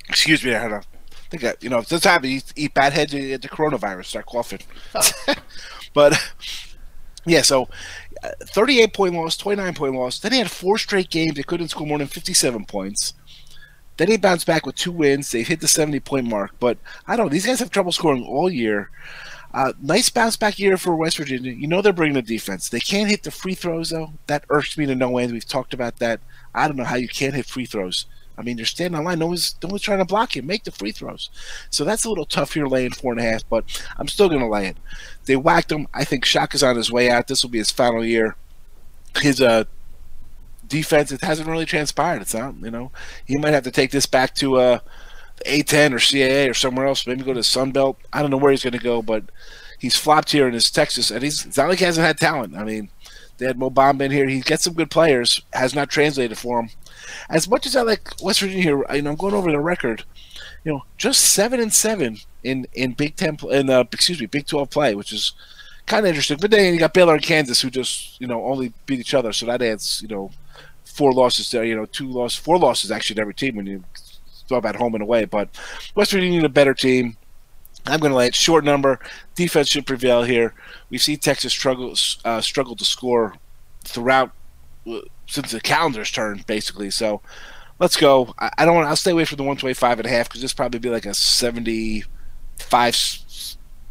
excuse 0.09 0.43
me, 0.43 0.53
I 0.53 0.59
had 0.59 0.71
a 0.71 0.75
I 0.75 1.29
think 1.29 1.43
I, 1.43 1.53
you 1.61 1.69
know 1.69 1.79
if 1.79 1.89
this 1.89 2.05
you 2.05 2.41
eat 2.55 2.73
bad 2.73 2.93
heads, 2.93 3.13
you 3.13 3.27
get 3.27 3.41
the 3.41 3.49
coronavirus, 3.49 4.05
start 4.05 4.25
coughing. 4.25 4.59
but 5.93 6.13
yeah, 7.25 7.41
so 7.41 7.69
uh, 8.23 8.29
38 8.41 8.93
point 8.93 9.15
loss, 9.15 9.37
29 9.37 9.73
point 9.73 9.95
loss. 9.95 10.19
Then 10.19 10.31
they 10.31 10.37
had 10.37 10.51
four 10.51 10.77
straight 10.77 11.09
games. 11.09 11.35
They 11.35 11.43
couldn't 11.43 11.69
score 11.69 11.87
more 11.87 11.97
than 11.97 12.07
57 12.07 12.65
points. 12.65 13.13
Then 14.03 14.09
they 14.09 14.17
bounced 14.17 14.45
back 14.45 14.65
with 14.65 14.75
two 14.75 14.91
wins. 14.91 15.31
They've 15.31 15.47
hit 15.47 15.61
the 15.61 15.67
70 15.69 16.01
point 16.01 16.27
mark, 16.27 16.51
but 16.59 16.77
I 17.07 17.15
don't 17.15 17.27
know. 17.27 17.31
These 17.31 17.45
guys 17.45 17.59
have 17.59 17.69
trouble 17.69 17.93
scoring 17.93 18.25
all 18.25 18.49
year. 18.49 18.89
Uh, 19.53 19.71
nice 19.81 20.09
bounce 20.09 20.35
back 20.35 20.59
year 20.59 20.75
for 20.75 20.93
West 20.93 21.15
Virginia. 21.15 21.53
You 21.53 21.67
know 21.67 21.81
they're 21.81 21.93
bringing 21.93 22.15
the 22.15 22.21
defense. 22.21 22.67
They 22.67 22.81
can't 22.81 23.09
hit 23.09 23.23
the 23.23 23.31
free 23.31 23.55
throws 23.55 23.91
though. 23.91 24.11
That 24.27 24.43
irks 24.49 24.77
me 24.77 24.85
to 24.87 24.93
no 24.93 25.17
end. 25.19 25.31
We've 25.31 25.47
talked 25.47 25.73
about 25.73 25.99
that. 25.99 26.19
I 26.53 26.67
don't 26.67 26.75
know 26.75 26.83
how 26.83 26.97
you 26.97 27.07
can't 27.07 27.33
hit 27.33 27.45
free 27.45 27.65
throws. 27.65 28.05
I 28.37 28.41
mean, 28.41 28.57
you're 28.57 28.65
standing 28.65 28.99
on 28.99 29.05
line. 29.05 29.19
No 29.19 29.27
one's, 29.27 29.55
no 29.63 29.69
one's 29.69 29.81
trying 29.81 29.99
to 29.99 30.05
block 30.05 30.35
you. 30.35 30.41
Make 30.41 30.65
the 30.65 30.71
free 30.71 30.91
throws. 30.91 31.29
So 31.69 31.85
that's 31.85 32.03
a 32.03 32.09
little 32.09 32.25
tough 32.25 32.55
here, 32.55 32.67
laying 32.67 32.91
four 32.91 33.13
and 33.13 33.21
a 33.21 33.23
half. 33.23 33.47
But 33.47 33.63
I'm 33.97 34.09
still 34.09 34.27
going 34.27 34.41
to 34.41 34.47
lay 34.47 34.67
it. 34.67 34.75
They 35.27 35.37
whacked 35.37 35.71
him. 35.71 35.87
I 35.93 36.03
think 36.03 36.25
Shaka 36.25 36.55
is 36.55 36.63
on 36.63 36.75
his 36.75 36.91
way 36.91 37.09
out. 37.09 37.29
This 37.29 37.41
will 37.41 37.51
be 37.51 37.59
his 37.59 37.71
final 37.71 38.03
year. 38.03 38.35
His 39.21 39.39
uh, 39.39 39.63
defense, 40.67 41.11
it 41.11 41.21
hasn't 41.21 41.47
really 41.47 41.65
transpired. 41.65 42.21
It's 42.21 42.33
not, 42.33 42.55
you 42.59 42.71
know, 42.71 42.91
he 43.25 43.37
might 43.37 43.53
have 43.53 43.63
to 43.63 43.71
take 43.71 43.91
this 43.91 44.05
back 44.05 44.35
to 44.35 44.57
uh, 44.57 44.79
A10 45.45 45.91
or 45.91 45.97
CAA 45.97 46.49
or 46.49 46.53
somewhere 46.53 46.87
else. 46.87 47.05
Maybe 47.05 47.23
go 47.23 47.33
to 47.33 47.43
Sun 47.43 47.71
Belt. 47.71 47.99
I 48.11 48.21
don't 48.21 48.31
know 48.31 48.37
where 48.37 48.51
he's 48.51 48.63
going 48.63 48.73
to 48.73 48.79
go, 48.79 49.01
but 49.01 49.25
he's 49.83 49.97
flopped 49.97 50.31
here 50.31 50.47
in 50.47 50.53
his 50.53 50.71
Texas, 50.71 51.11
and 51.11 51.21
he's 51.21 51.45
it's 51.45 51.57
not 51.57 51.69
like 51.69 51.79
he 51.79 51.85
hasn't 51.85 52.07
had 52.07 52.17
talent. 52.17 52.55
I 52.55 52.63
mean, 52.63 52.89
they 53.37 53.45
had 53.45 53.59
Mo 53.59 53.69
Bamba 53.69 54.03
in 54.03 54.11
here. 54.11 54.27
He 54.27 54.39
gets 54.39 54.63
some 54.63 54.73
good 54.73 54.89
players. 54.89 55.41
Has 55.53 55.75
not 55.75 55.89
translated 55.89 56.37
for 56.37 56.59
him. 56.59 56.69
As 57.29 57.49
much 57.49 57.65
as 57.65 57.75
I 57.75 57.81
like 57.81 58.09
West 58.21 58.39
Virginia 58.39 58.63
here, 58.63 58.85
you 58.93 59.01
know, 59.01 59.11
I'm 59.11 59.15
going 59.17 59.33
over 59.33 59.51
the 59.51 59.59
record. 59.59 60.05
You 60.63 60.71
know, 60.71 60.83
just 60.97 61.19
seven 61.19 61.59
and 61.59 61.73
seven 61.73 62.17
in 62.43 62.65
in 62.73 62.93
Big 62.93 63.17
Ten 63.17 63.37
in 63.51 63.69
uh, 63.69 63.83
excuse 63.91 64.21
me 64.21 64.27
Big 64.27 64.47
Twelve 64.47 64.69
play, 64.69 64.95
which 64.95 65.11
is 65.11 65.33
kind 65.85 66.05
of 66.05 66.09
interesting. 66.09 66.37
But 66.39 66.51
then 66.51 66.73
you 66.73 66.79
got 66.79 66.93
Baylor 66.93 67.15
and 67.15 67.23
Kansas, 67.23 67.61
who 67.61 67.69
just 67.69 68.19
you 68.19 68.27
know 68.27 68.45
only 68.45 68.73
beat 68.85 68.99
each 68.99 69.13
other, 69.13 69.33
so 69.33 69.45
that 69.45 69.61
adds 69.61 70.01
you 70.01 70.07
know 70.07 70.31
four 70.93 71.11
losses 71.11 71.49
there, 71.49 71.63
you 71.65 71.75
know, 71.75 71.85
two 71.85 72.07
losses, 72.07 72.37
four 72.37 72.57
losses 72.59 72.91
actually 72.91 73.15
to 73.15 73.21
every 73.21 73.33
team 73.33 73.55
when 73.55 73.65
you 73.65 73.83
talk 74.47 74.59
about 74.59 74.75
home 74.75 74.93
and 74.93 75.01
away. 75.01 75.25
But 75.25 75.49
West 75.95 76.11
Virginia, 76.11 76.45
a 76.45 76.49
better 76.49 76.73
team. 76.73 77.17
I'm 77.85 77.99
going 77.99 78.11
to 78.11 78.17
lay 78.17 78.27
it 78.27 78.35
short 78.35 78.63
number. 78.63 78.99
Defense 79.35 79.67
should 79.67 79.85
prevail 79.85 80.23
here. 80.23 80.53
We've 80.89 81.01
seen 81.01 81.17
Texas 81.17 81.51
struggle 81.51 81.95
uh, 82.23 82.39
struggle 82.39 82.77
to 82.77 82.85
score 82.85 83.35
throughout 83.83 84.31
uh, 84.87 85.01
since 85.27 85.51
the 85.51 85.59
calendar's 85.59 86.11
turned, 86.11 86.45
basically. 86.45 86.91
So 86.91 87.21
let's 87.79 87.97
go. 87.97 88.33
I, 88.39 88.51
I 88.59 88.65
don't 88.65 88.75
want. 88.75 88.87
I'll 88.87 88.95
stay 88.95 89.11
away 89.11 89.25
from 89.25 89.35
the 89.37 89.43
125 89.43 89.99
and 89.99 90.05
a 90.05 90.09
half 90.09 90.29
because 90.29 90.41
this 90.41 90.53
probably 90.53 90.79
be 90.79 90.89
like 90.89 91.05
a 91.05 91.13
75, 91.13 92.95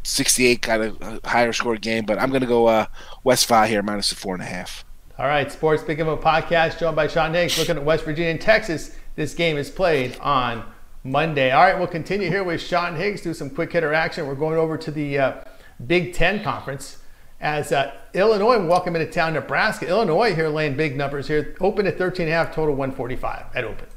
68 0.03 0.61
kind 0.61 0.83
of 0.83 1.01
uh, 1.01 1.19
higher 1.25 1.53
score 1.53 1.75
game. 1.77 2.05
But 2.05 2.19
I'm 2.19 2.29
going 2.29 2.41
to 2.41 2.47
go 2.47 2.67
uh, 2.67 2.87
West 3.23 3.45
Five 3.45 3.69
here 3.69 3.81
minus 3.81 4.09
the 4.09 4.15
four 4.15 4.33
and 4.33 4.43
a 4.43 4.47
half. 4.47 4.85
All 5.17 5.27
right, 5.27 5.51
Sports 5.51 5.83
Big 5.83 5.99
of 5.99 6.07
a 6.07 6.17
podcast 6.17 6.79
joined 6.79 6.95
by 6.95 7.07
Sean 7.07 7.33
Higgs 7.33 7.57
looking 7.57 7.77
at 7.77 7.83
West 7.83 8.03
Virginia 8.03 8.31
and 8.31 8.41
Texas. 8.41 8.95
This 9.15 9.35
game 9.35 9.57
is 9.57 9.69
played 9.69 10.17
on 10.19 10.65
Monday. 11.03 11.51
All 11.51 11.63
right, 11.63 11.77
we'll 11.77 11.87
continue 11.87 12.29
here 12.29 12.43
with 12.43 12.61
Sean 12.61 12.95
Higgs, 12.95 13.21
do 13.21 13.33
some 13.33 13.49
quick 13.49 13.71
hitter 13.71 13.93
action. 13.93 14.25
We're 14.25 14.35
going 14.35 14.57
over 14.57 14.77
to 14.77 14.89
the 14.89 15.19
uh, 15.19 15.43
Big 15.85 16.13
Ten 16.13 16.43
Conference 16.43 16.97
as 17.39 17.71
uh, 17.71 17.93
Illinois 18.13 18.65
welcome 18.65 18.95
into 18.95 19.11
town 19.11 19.33
Nebraska. 19.33 19.87
Illinois 19.87 20.33
here 20.33 20.47
laying 20.47 20.75
big 20.75 20.95
numbers 20.95 21.27
here. 21.27 21.55
Open 21.59 21.85
at 21.85 21.97
13 21.97 22.25
and 22.25 22.33
a 22.33 22.37
half, 22.37 22.55
total 22.55 22.73
145 22.73 23.45
at 23.53 23.65
open. 23.65 23.87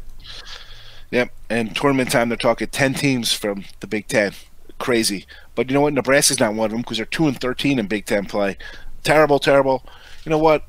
Yep, 1.12 1.30
and 1.48 1.74
tournament 1.74 2.10
time, 2.10 2.28
they're 2.28 2.36
talking 2.36 2.66
10 2.66 2.94
teams 2.94 3.32
from 3.32 3.64
the 3.80 3.86
Big 3.86 4.08
Ten. 4.08 4.32
Crazy. 4.78 5.26
But 5.56 5.68
you 5.68 5.74
know 5.74 5.80
what? 5.80 5.94
Nebraska's 5.94 6.38
not 6.38 6.54
one 6.54 6.66
of 6.66 6.70
them 6.70 6.82
because 6.82 6.98
they're 6.98 7.06
2 7.06 7.26
and 7.26 7.40
13 7.40 7.80
in 7.80 7.86
Big 7.88 8.04
Ten 8.06 8.26
play. 8.26 8.56
Terrible, 9.02 9.40
terrible. 9.40 9.84
You 10.24 10.30
know 10.30 10.38
what? 10.38 10.64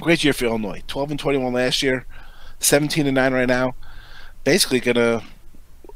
Great 0.00 0.22
year 0.22 0.32
for 0.32 0.44
Illinois. 0.44 0.82
12 0.86 1.12
and 1.12 1.18
21 1.20 1.52
last 1.52 1.82
year, 1.82 2.06
17 2.60 3.06
and 3.06 3.14
9 3.14 3.32
right 3.32 3.48
now. 3.48 3.74
Basically 4.44 4.80
to 4.80 5.24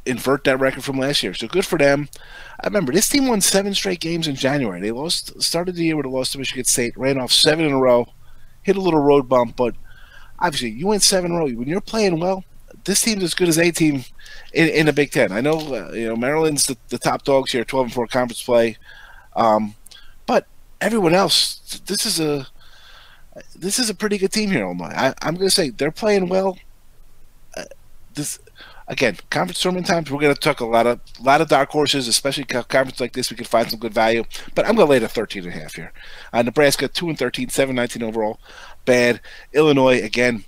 invert 0.07 0.45
that 0.45 0.59
record 0.59 0.83
from 0.83 0.99
last 0.99 1.23
year. 1.23 1.35
So 1.35 1.47
good 1.47 1.67
for 1.67 1.79
them. 1.79 2.09
I 2.61 2.67
remember 2.67 2.93
this 2.93 3.09
team 3.09 3.27
won 3.27 3.41
seven 3.41 3.75
straight 3.75 4.01
games 4.01 4.27
in 4.27 4.35
January. 4.35 4.81
They 4.81 4.91
lost 4.91 5.41
started 5.43 5.77
the 5.77 5.85
year 5.85 5.97
with 5.97 6.07
a 6.07 6.09
loss 6.09 6.33
to 6.33 6.39
Michigan 6.39 6.65
State, 6.65 6.97
ran 6.97 7.19
off 7.19 7.33
seven 7.33 7.67
in 7.67 7.73
a 7.73 7.79
row, 7.79 8.07
hit 8.63 8.77
a 8.77 8.81
little 8.81 9.01
road 9.01 9.29
bump, 9.29 9.57
but 9.57 9.75
obviously 10.39 10.71
you 10.71 10.87
win 10.87 11.01
seven 11.01 11.31
in 11.31 11.37
a 11.37 11.41
row. 11.41 11.51
When 11.51 11.69
you're 11.69 11.81
playing 11.81 12.19
well, 12.19 12.45
this 12.91 13.03
team's 13.03 13.23
as 13.23 13.35
good 13.35 13.49
as 13.49 13.57
a 13.57 13.71
team 13.71 14.05
in, 14.53 14.69
in 14.69 14.87
the 14.87 14.93
Big 14.93 15.13
Ten. 15.13 15.31
I 15.31 15.41
know 15.41 15.59
uh, 15.59 15.93
you 15.93 16.09
know 16.09 16.17
Maryland's 16.17 16.67
the, 16.67 16.77
the, 16.89 16.99
top 16.99 17.23
dogs 17.23 17.53
here, 17.53 17.65
12 17.65 17.87
and 17.87 17.95
four 17.95 18.09
conference 18.09 18.43
play, 18.43 18.79
um, 19.37 19.77
but 20.27 20.49
everyone 20.81 21.15
else, 21.15 21.81
this 21.87 22.05
is 22.05 22.19
a 22.19 22.49
this 23.55 23.79
is 23.79 23.91
a 23.91 23.95
pretty 23.95 24.19
good 24.19 24.33
team 24.33 24.51
here, 24.51 24.65
Illinois. 24.65 24.93
I, 24.93 25.15
am 25.23 25.37
going 25.37 25.47
to 25.47 25.51
say 25.51 25.71
they're 25.71 25.93
playing 25.93 26.29
well. 26.29 26.59
Uh, 27.57 27.63
this 28.15 28.41
again, 28.89 29.17
conference 29.31 29.61
tournament 29.61 29.87
times, 29.87 30.11
we're 30.11 30.21
going 30.21 30.35
to 30.35 30.41
talk 30.41 30.59
a 30.59 30.67
lot 30.67 30.89
of 30.89 30.99
lot 31.21 31.41
of 31.41 31.47
dark 31.47 31.71
horses, 31.71 32.09
especially 32.09 32.43
conference 32.45 32.99
like 32.99 33.13
this. 33.13 33.31
We 33.31 33.37
can 33.37 33.47
find 33.47 33.71
some 33.71 33.79
good 33.79 33.95
value, 33.95 34.25
but 34.57 34.67
I'm 34.67 34.75
going 34.75 34.89
to 34.89 34.91
lay 34.91 34.99
the 34.99 35.09
13 35.09 35.45
and 35.45 35.55
a 35.55 35.57
half 35.57 35.77
here. 35.77 35.93
Uh, 36.33 36.43
Nebraska 36.43 36.89
two 36.89 37.09
and 37.09 37.17
13, 37.17 37.51
7 37.51 37.73
19 37.73 38.03
overall, 38.03 38.41
bad. 38.85 39.21
Illinois 39.53 40.03
again 40.03 40.45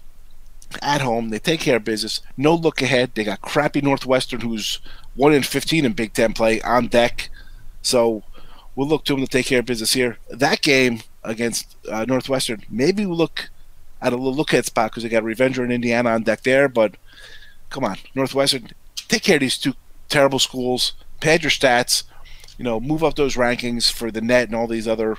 at 0.83 1.01
home, 1.01 1.31
they 1.31 1.39
take 1.39 1.61
care 1.61 1.77
of 1.77 1.85
business. 1.85 2.21
No 2.37 2.55
look 2.55 2.81
ahead. 2.81 3.13
They 3.15 3.25
got 3.25 3.43
crappy 3.43 3.81
Northwestern, 3.81 4.41
who's 4.41 4.81
one 5.15 5.33
in 5.33 5.43
15 5.43 5.85
in 5.85 5.93
Big 5.93 6.13
Ten 6.13 6.33
play 6.33 6.61
on 6.63 6.87
deck. 6.87 7.29
So 7.83 8.23
we'll 8.75 8.89
look 8.89 9.05
to 9.05 9.15
them 9.15 9.25
to 9.25 9.31
take 9.31 9.47
care 9.47 9.61
of 9.61 9.67
business 9.67 9.93
here. 9.93 10.19
That 10.31 10.63
game 10.63 11.01
against 11.25 11.77
uh, 11.91 12.05
Northwestern, 12.07 12.63
maybe 12.71 13.07
we'll 13.07 13.17
look 13.17 13.51
at 14.01 14.13
a 14.13 14.17
little 14.17 14.35
look 14.35 14.53
ahead 14.53 14.67
spot 14.67 14.91
because 14.91 15.03
they 15.03 15.09
got 15.09 15.23
Revenger 15.23 15.65
in 15.65 15.71
Indiana 15.71 16.11
on 16.11 16.23
deck 16.23 16.43
there, 16.43 16.69
but 16.69 16.97
come 17.71 17.85
on, 17.85 17.97
Northwestern, 18.15 18.69
take 19.09 19.23
care 19.23 19.37
of 19.37 19.41
these 19.41 19.59
two 19.59 19.75
terrible 20.09 20.39
schools. 20.39 20.93
Pad 21.21 21.43
your 21.43 21.51
stats. 21.51 22.05
You 22.59 22.65
know, 22.65 22.81
move 22.81 23.03
up 23.03 23.17
those 23.17 23.37
rankings 23.37 23.91
for 23.91 24.11
the 24.11 24.21
net 24.21 24.49
and 24.49 24.55
all 24.55 24.67
these 24.67 24.87
other 24.87 25.17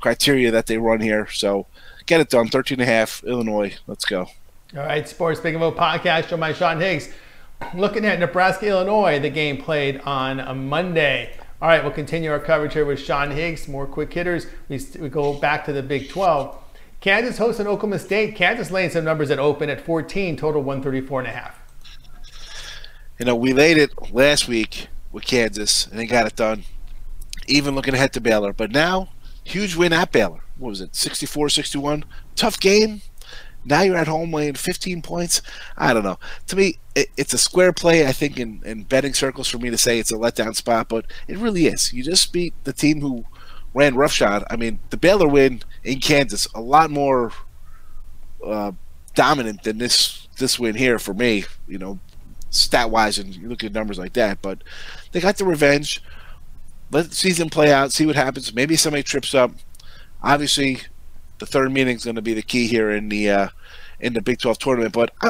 criteria 0.00 0.50
that 0.50 0.66
they 0.66 0.76
run 0.76 1.00
here. 1.00 1.28
So 1.30 1.66
get 2.06 2.20
it 2.20 2.30
done. 2.30 2.48
13 2.48 2.80
and 2.80 2.88
a 2.88 2.92
half, 2.92 3.22
Illinois. 3.24 3.76
Let's 3.86 4.04
go. 4.04 4.28
All 4.76 4.82
right, 4.82 5.08
Sports 5.08 5.40
Big 5.40 5.56
Vote 5.56 5.76
podcast, 5.76 6.28
joined 6.28 6.40
by 6.40 6.52
Sean 6.52 6.80
Higgs. 6.80 7.08
Looking 7.74 8.04
at 8.04 8.18
Nebraska, 8.18 8.66
Illinois, 8.66 9.18
the 9.20 9.30
game 9.30 9.56
played 9.56 10.00
on 10.00 10.40
a 10.40 10.54
Monday. 10.54 11.36
All 11.62 11.68
right, 11.68 11.82
we'll 11.82 11.92
continue 11.92 12.30
our 12.30 12.40
coverage 12.40 12.74
here 12.74 12.84
with 12.84 13.00
Sean 13.00 13.30
Higgs. 13.30 13.68
More 13.68 13.86
quick 13.86 14.12
hitters. 14.12 14.46
We, 14.68 14.80
we 14.98 15.08
go 15.08 15.34
back 15.34 15.64
to 15.66 15.72
the 15.72 15.82
Big 15.82 16.08
12. 16.08 16.56
Kansas 17.00 17.38
hosts 17.38 17.58
hosting 17.58 17.66
Oklahoma 17.66 17.98
State. 17.98 18.34
Kansas 18.34 18.70
laying 18.70 18.90
some 18.90 19.04
numbers 19.04 19.30
at 19.30 19.38
open 19.38 19.70
at 19.70 19.80
14, 19.80 20.36
total 20.36 20.62
134 20.62 21.20
and 21.20 21.28
a 21.28 21.32
half 21.32 21.64
you 23.18 23.24
know, 23.24 23.36
we 23.36 23.52
laid 23.52 23.78
it 23.78 24.12
last 24.12 24.48
week 24.48 24.88
with 25.12 25.24
Kansas 25.24 25.86
and 25.86 25.98
they 25.98 26.06
got 26.06 26.26
it 26.26 26.36
done, 26.36 26.64
even 27.46 27.74
looking 27.74 27.94
ahead 27.94 28.12
to 28.14 28.20
Baylor. 28.20 28.52
But 28.52 28.72
now, 28.72 29.10
huge 29.44 29.76
win 29.76 29.92
at 29.92 30.10
Baylor. 30.10 30.40
What 30.56 30.70
was 30.70 30.80
it, 30.80 30.94
64 30.94 31.48
61? 31.48 32.04
Tough 32.36 32.58
game. 32.58 33.02
Now 33.64 33.82
you're 33.82 33.96
at 33.96 34.08
home 34.08 34.32
laying 34.32 34.54
15 34.54 35.02
points. 35.02 35.40
I 35.76 35.94
don't 35.94 36.04
know. 36.04 36.18
To 36.48 36.56
me, 36.56 36.78
it, 36.94 37.08
it's 37.16 37.32
a 37.32 37.38
square 37.38 37.72
play, 37.72 38.06
I 38.06 38.12
think, 38.12 38.38
in, 38.38 38.62
in 38.64 38.84
betting 38.84 39.14
circles 39.14 39.48
for 39.48 39.58
me 39.58 39.70
to 39.70 39.78
say 39.78 39.98
it's 39.98 40.12
a 40.12 40.16
letdown 40.16 40.54
spot, 40.54 40.88
but 40.88 41.06
it 41.28 41.38
really 41.38 41.66
is. 41.66 41.92
You 41.92 42.02
just 42.02 42.32
beat 42.32 42.54
the 42.64 42.72
team 42.72 43.00
who 43.00 43.24
ran 43.72 43.94
roughshod. 43.94 44.44
I 44.50 44.56
mean, 44.56 44.78
the 44.90 44.96
Baylor 44.96 45.28
win 45.28 45.62
in 45.82 46.00
Kansas, 46.00 46.46
a 46.54 46.60
lot 46.60 46.90
more 46.90 47.32
uh, 48.44 48.72
dominant 49.14 49.62
than 49.62 49.78
this 49.78 50.28
this 50.38 50.58
win 50.58 50.74
here 50.74 50.98
for 50.98 51.14
me. 51.14 51.44
You 51.66 51.78
know, 51.78 51.98
stat 52.50 52.90
wise, 52.90 53.18
and 53.18 53.34
you 53.34 53.48
look 53.48 53.64
at 53.64 53.72
numbers 53.72 53.98
like 53.98 54.12
that. 54.14 54.42
But 54.42 54.62
they 55.12 55.20
got 55.20 55.36
the 55.36 55.44
revenge. 55.44 56.02
Let 56.90 57.10
the 57.10 57.16
season 57.16 57.50
play 57.50 57.72
out, 57.72 57.92
see 57.92 58.06
what 58.06 58.14
happens. 58.16 58.54
Maybe 58.54 58.76
somebody 58.76 59.02
trips 59.02 59.34
up. 59.34 59.52
Obviously, 60.22 60.82
the 61.38 61.46
third 61.46 61.72
meeting 61.72 61.96
is 61.96 62.04
going 62.04 62.16
to 62.16 62.22
be 62.22 62.34
the 62.34 62.42
key 62.42 62.66
here 62.66 62.90
in 62.90 63.08
the 63.08 63.30
uh, 63.30 63.48
in 64.00 64.14
the 64.14 64.22
Big 64.22 64.38
12 64.38 64.58
tournament. 64.58 64.92
But 64.92 65.12
I, 65.22 65.28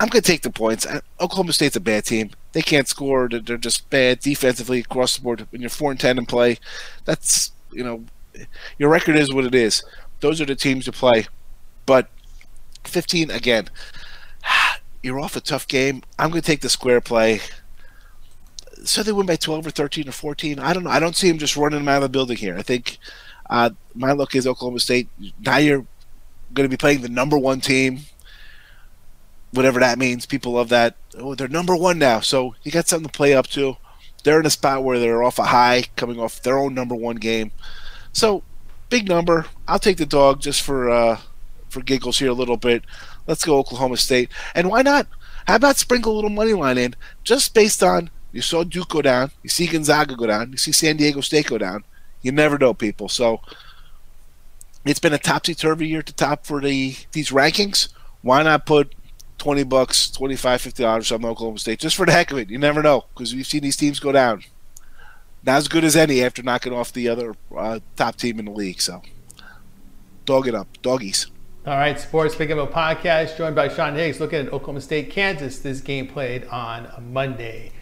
am 0.00 0.08
going 0.08 0.22
to 0.22 0.22
take 0.22 0.42
the 0.42 0.50
points. 0.50 0.86
Oklahoma 1.20 1.52
State's 1.52 1.76
a 1.76 1.80
bad 1.80 2.04
team. 2.04 2.30
They 2.52 2.62
can't 2.62 2.88
score. 2.88 3.28
They're 3.28 3.56
just 3.56 3.88
bad 3.90 4.20
defensively 4.20 4.80
across 4.80 5.16
the 5.16 5.22
board. 5.22 5.46
When 5.50 5.60
you're 5.60 5.70
four 5.70 5.90
and 5.90 6.00
ten 6.00 6.18
in 6.18 6.26
play, 6.26 6.58
that's 7.04 7.52
you 7.72 7.84
know 7.84 8.04
your 8.78 8.90
record 8.90 9.16
is 9.16 9.32
what 9.32 9.44
it 9.44 9.54
is. 9.54 9.82
Those 10.20 10.40
are 10.40 10.46
the 10.46 10.54
teams 10.54 10.84
to 10.86 10.92
play. 10.92 11.26
But 11.84 12.08
15 12.84 13.30
again 13.30 13.68
you're 15.02 15.20
off 15.20 15.36
a 15.36 15.40
tough 15.40 15.68
game. 15.68 16.02
I'm 16.18 16.30
going 16.30 16.42
to 16.42 16.46
take 16.46 16.60
the 16.60 16.68
square 16.68 17.00
play. 17.00 17.40
So 18.84 19.02
they 19.02 19.12
win 19.12 19.26
by 19.26 19.36
12 19.36 19.66
or 19.66 19.70
13 19.70 20.08
or 20.08 20.12
14. 20.12 20.58
I 20.58 20.72
don't 20.72 20.84
know. 20.84 20.90
I 20.90 21.00
don't 21.00 21.16
see 21.16 21.28
him 21.28 21.38
just 21.38 21.56
running 21.56 21.80
them 21.80 21.88
out 21.88 21.96
of 21.96 22.02
the 22.02 22.08
building 22.08 22.36
here. 22.36 22.56
I 22.56 22.62
think 22.62 22.98
uh, 23.50 23.70
my 23.94 24.12
look 24.12 24.34
is 24.34 24.46
Oklahoma 24.46 24.80
State. 24.80 25.08
Now 25.40 25.58
you're 25.58 25.86
going 26.52 26.68
to 26.68 26.72
be 26.72 26.76
playing 26.76 27.02
the 27.02 27.08
number 27.08 27.38
one 27.38 27.60
team, 27.60 28.00
whatever 29.52 29.80
that 29.80 29.98
means. 29.98 30.26
People 30.26 30.52
love 30.52 30.68
that. 30.70 30.96
Oh, 31.18 31.34
they're 31.34 31.48
number 31.48 31.76
one 31.76 31.98
now. 31.98 32.20
So 32.20 32.54
you 32.62 32.70
got 32.70 32.88
something 32.88 33.08
to 33.08 33.16
play 33.16 33.34
up 33.34 33.46
to. 33.48 33.76
They're 34.24 34.40
in 34.40 34.46
a 34.46 34.50
spot 34.50 34.82
where 34.82 34.98
they're 34.98 35.22
off 35.22 35.38
a 35.38 35.44
high, 35.44 35.84
coming 35.94 36.18
off 36.18 36.42
their 36.42 36.58
own 36.58 36.74
number 36.74 36.94
one 36.94 37.16
game. 37.16 37.52
So 38.12 38.42
big 38.88 39.08
number. 39.08 39.46
I'll 39.68 39.78
take 39.78 39.98
the 39.98 40.06
dog 40.06 40.40
just 40.40 40.62
for 40.62 40.90
uh, 40.90 41.20
for 41.68 41.80
giggles 41.80 42.18
here 42.18 42.30
a 42.30 42.34
little 42.34 42.56
bit. 42.56 42.82
Let's 43.26 43.44
go 43.44 43.58
Oklahoma 43.58 43.96
State. 43.96 44.30
And 44.54 44.68
why 44.68 44.82
not? 44.82 45.06
How 45.46 45.56
about 45.56 45.76
sprinkle 45.76 46.12
a 46.12 46.16
little 46.16 46.30
money 46.30 46.54
line 46.54 46.78
in 46.78 46.94
just 47.22 47.54
based 47.54 47.82
on 47.82 48.10
you 48.32 48.42
saw 48.42 48.64
Duke 48.64 48.88
go 48.88 49.00
down, 49.00 49.30
you 49.42 49.48
see 49.48 49.66
Gonzaga 49.66 50.16
go 50.16 50.26
down, 50.26 50.50
you 50.52 50.58
see 50.58 50.72
San 50.72 50.96
Diego 50.96 51.20
State 51.20 51.46
go 51.46 51.56
down. 51.56 51.84
You 52.22 52.32
never 52.32 52.58
know, 52.58 52.74
people. 52.74 53.08
So 53.08 53.40
it's 54.84 55.00
been 55.00 55.12
a 55.12 55.18
topsy 55.18 55.54
turvy 55.54 55.88
year 55.88 56.02
the 56.02 56.12
top 56.12 56.46
for 56.46 56.60
the 56.60 56.96
these 57.12 57.30
rankings. 57.30 57.88
Why 58.22 58.42
not 58.42 58.66
put 58.66 58.94
20 59.38 59.64
bucks, 59.64 60.10
25, 60.10 60.60
50 60.60 60.82
dollars 60.82 61.12
on 61.12 61.24
Oklahoma 61.24 61.58
State 61.58 61.80
just 61.80 61.96
for 61.96 62.06
the 62.06 62.12
heck 62.12 62.30
of 62.30 62.38
it? 62.38 62.50
You 62.50 62.58
never 62.58 62.82
know 62.82 63.04
because 63.14 63.34
we've 63.34 63.46
seen 63.46 63.62
these 63.62 63.76
teams 63.76 64.00
go 64.00 64.12
down. 64.12 64.42
Not 65.44 65.58
as 65.58 65.68
good 65.68 65.84
as 65.84 65.94
any 65.94 66.24
after 66.24 66.42
knocking 66.42 66.72
off 66.72 66.92
the 66.92 67.08
other 67.08 67.34
uh, 67.56 67.80
top 67.96 68.16
team 68.16 68.38
in 68.38 68.46
the 68.46 68.50
league. 68.50 68.80
So 68.80 69.02
dog 70.24 70.48
it 70.48 70.54
up, 70.54 70.68
doggies. 70.82 71.26
All 71.66 71.76
right, 71.76 71.98
Sports 71.98 72.36
Pick 72.36 72.50
Info 72.50 72.66
Podcast, 72.66 73.36
joined 73.36 73.56
by 73.56 73.68
Sean 73.68 73.96
Higgs, 73.96 74.20
looking 74.20 74.46
at 74.46 74.52
Oklahoma 74.52 74.80
State, 74.80 75.10
Kansas. 75.10 75.58
This 75.58 75.80
game 75.80 76.06
played 76.06 76.44
on 76.46 76.88
Monday. 77.12 77.72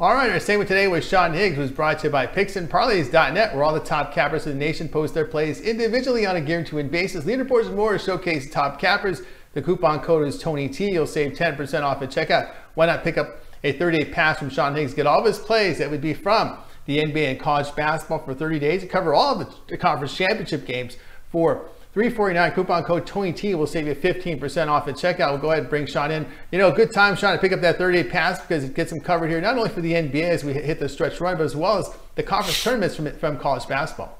All 0.00 0.14
right, 0.14 0.30
our 0.30 0.38
segment 0.38 0.68
today 0.68 0.86
with 0.86 1.04
Sean 1.04 1.34
Higgs 1.34 1.58
was 1.58 1.72
brought 1.72 1.98
to 1.98 2.06
you 2.06 2.12
by 2.12 2.24
PicksandParlays.net, 2.28 3.52
where 3.52 3.64
all 3.64 3.74
the 3.74 3.80
top 3.80 4.14
cappers 4.14 4.46
in 4.46 4.52
the 4.52 4.58
nation 4.64 4.88
post 4.88 5.12
their 5.12 5.24
plays 5.24 5.60
individually 5.60 6.24
on 6.24 6.36
a 6.36 6.40
guaranteed 6.40 6.74
win 6.74 6.88
basis. 6.88 7.24
Leaderboards 7.24 7.66
and 7.66 7.74
more 7.74 7.98
showcase 7.98 8.48
top 8.48 8.78
cappers. 8.78 9.22
The 9.54 9.62
coupon 9.62 9.98
code 9.98 10.28
is 10.28 10.38
Tony 10.38 10.68
T. 10.68 10.88
You'll 10.92 11.08
save 11.08 11.32
10% 11.32 11.82
off 11.82 12.00
at 12.00 12.10
checkout. 12.10 12.54
Why 12.74 12.86
not 12.86 13.02
pick 13.02 13.18
up 13.18 13.42
a 13.64 13.72
30-day 13.72 14.12
pass 14.12 14.38
from 14.38 14.50
Sean 14.50 14.76
Higgs? 14.76 14.94
Get 14.94 15.08
all 15.08 15.18
of 15.18 15.24
his 15.24 15.40
plays 15.40 15.78
that 15.78 15.90
would 15.90 16.00
be 16.00 16.14
from 16.14 16.56
the 16.86 16.98
NBA 16.98 17.32
and 17.32 17.40
college 17.40 17.74
basketball 17.74 18.20
for 18.20 18.34
30 18.34 18.60
days. 18.60 18.82
To 18.82 18.86
cover 18.86 19.14
all 19.14 19.40
of 19.40 19.52
the 19.66 19.76
conference 19.76 20.16
championship 20.16 20.64
games 20.64 20.96
for 21.32 21.64
349 21.94 22.52
coupon 22.52 22.84
code 22.84 23.06
Tony 23.06 23.32
T 23.32 23.54
will 23.54 23.66
save 23.66 23.86
you 23.86 23.94
15% 23.94 24.68
off 24.68 24.86
at 24.88 24.94
checkout. 24.94 25.30
We'll 25.30 25.38
go 25.38 25.50
ahead 25.50 25.60
and 25.60 25.70
bring 25.70 25.86
Sean 25.86 26.10
in. 26.10 26.26
You 26.52 26.58
know, 26.58 26.70
good 26.70 26.92
time, 26.92 27.16
Sean, 27.16 27.32
to 27.32 27.40
pick 27.40 27.52
up 27.52 27.60
that 27.62 27.78
30-day 27.78 28.04
pass 28.10 28.40
because 28.40 28.64
it 28.64 28.74
gets 28.74 28.92
him 28.92 29.00
covered 29.00 29.28
here, 29.28 29.40
not 29.40 29.56
only 29.56 29.70
for 29.70 29.80
the 29.80 29.92
NBA 29.92 30.22
as 30.22 30.44
we 30.44 30.52
hit 30.52 30.80
the 30.80 30.88
stretch 30.88 31.20
run, 31.20 31.38
but 31.38 31.44
as 31.44 31.56
well 31.56 31.78
as 31.78 31.90
the 32.14 32.22
conference 32.22 32.62
tournaments 32.62 32.94
from, 32.94 33.10
from 33.12 33.38
college 33.38 33.66
basketball. 33.66 34.18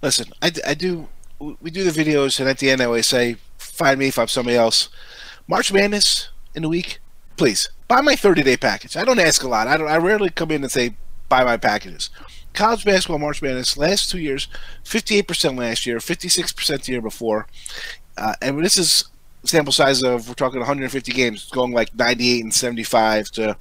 Listen, 0.00 0.26
I, 0.40 0.52
I 0.64 0.74
do, 0.74 1.08
we 1.38 1.70
do 1.70 1.82
the 1.82 1.90
videos, 1.90 2.38
and 2.38 2.48
at 2.48 2.58
the 2.58 2.70
end 2.70 2.80
I 2.80 2.84
always 2.84 3.08
say, 3.08 3.36
find 3.58 3.98
me 3.98 4.08
if 4.08 4.18
I'm 4.18 4.28
somebody 4.28 4.56
else. 4.56 4.88
March 5.48 5.72
Madness 5.72 6.28
in 6.54 6.62
a 6.62 6.68
week, 6.68 7.00
please 7.36 7.68
buy 7.88 8.00
my 8.00 8.14
30-day 8.14 8.58
package. 8.58 8.96
I 8.96 9.04
don't 9.04 9.18
ask 9.18 9.42
a 9.42 9.48
lot. 9.48 9.66
I 9.66 9.76
don't. 9.76 9.88
I 9.88 9.96
rarely 9.96 10.30
come 10.30 10.52
in 10.52 10.62
and 10.62 10.70
say 10.70 10.94
buy 11.28 11.42
my 11.42 11.56
packages 11.56 12.10
college 12.56 12.84
basketball 12.84 13.18
March 13.18 13.42
Madness 13.42 13.76
last 13.76 14.10
two 14.10 14.18
years, 14.18 14.48
58% 14.84 15.58
last 15.58 15.86
year, 15.86 15.98
56% 15.98 16.84
the 16.84 16.92
year 16.92 17.02
before. 17.02 17.46
Uh, 18.16 18.34
and 18.42 18.64
this 18.64 18.76
is 18.76 19.04
sample 19.44 19.72
size 19.72 20.02
of, 20.02 20.28
we're 20.28 20.34
talking 20.34 20.58
150 20.58 21.12
games, 21.12 21.48
going 21.50 21.72
like 21.72 21.94
98 21.94 22.42
and 22.42 22.54
75 22.54 23.30
to 23.32 23.56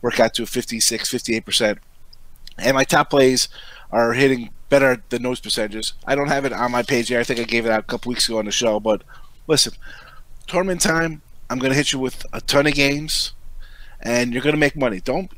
work 0.00 0.18
out 0.20 0.34
to 0.34 0.46
56, 0.46 1.10
58%. 1.10 1.78
And 2.58 2.74
my 2.74 2.84
top 2.84 3.10
plays 3.10 3.48
are 3.90 4.14
hitting 4.14 4.50
better 4.68 5.02
than 5.10 5.22
those 5.22 5.40
percentages. 5.40 5.92
I 6.06 6.14
don't 6.14 6.28
have 6.28 6.44
it 6.44 6.52
on 6.52 6.72
my 6.72 6.82
page 6.82 7.08
here. 7.08 7.20
I 7.20 7.24
think 7.24 7.40
I 7.40 7.44
gave 7.44 7.66
it 7.66 7.72
out 7.72 7.80
a 7.80 7.86
couple 7.86 8.10
weeks 8.10 8.28
ago 8.28 8.38
on 8.38 8.46
the 8.46 8.52
show. 8.52 8.80
But 8.80 9.02
listen, 9.46 9.74
tournament 10.46 10.80
time, 10.80 11.22
I'm 11.50 11.58
going 11.58 11.70
to 11.70 11.76
hit 11.76 11.92
you 11.92 11.98
with 11.98 12.24
a 12.32 12.40
ton 12.40 12.66
of 12.66 12.74
games 12.74 13.32
and 14.00 14.32
you're 14.32 14.42
going 14.42 14.54
to 14.54 14.60
make 14.60 14.76
money. 14.76 15.00
Don't 15.00 15.30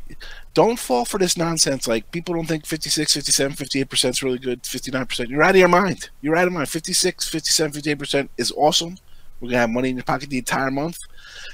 don't 0.54 0.78
fall 0.78 1.04
for 1.04 1.18
this 1.18 1.36
nonsense. 1.36 1.86
Like 1.86 2.10
people 2.10 2.34
don't 2.34 2.46
think 2.46 2.66
56, 2.66 3.12
57, 3.14 3.56
58% 3.56 4.10
is 4.10 4.22
really 4.22 4.38
good. 4.38 4.62
59%. 4.62 5.28
You're 5.28 5.42
out 5.42 5.50
of 5.50 5.56
your 5.56 5.68
mind. 5.68 6.10
You're 6.20 6.36
out 6.36 6.48
of 6.48 6.52
mind. 6.52 6.68
56, 6.68 7.28
57, 7.28 7.80
58% 7.80 8.28
is 8.36 8.52
awesome. 8.56 8.96
We're 9.40 9.48
going 9.48 9.56
to 9.56 9.60
have 9.60 9.70
money 9.70 9.90
in 9.90 9.96
your 9.96 10.04
pocket 10.04 10.30
the 10.30 10.38
entire 10.38 10.70
month. 10.70 10.98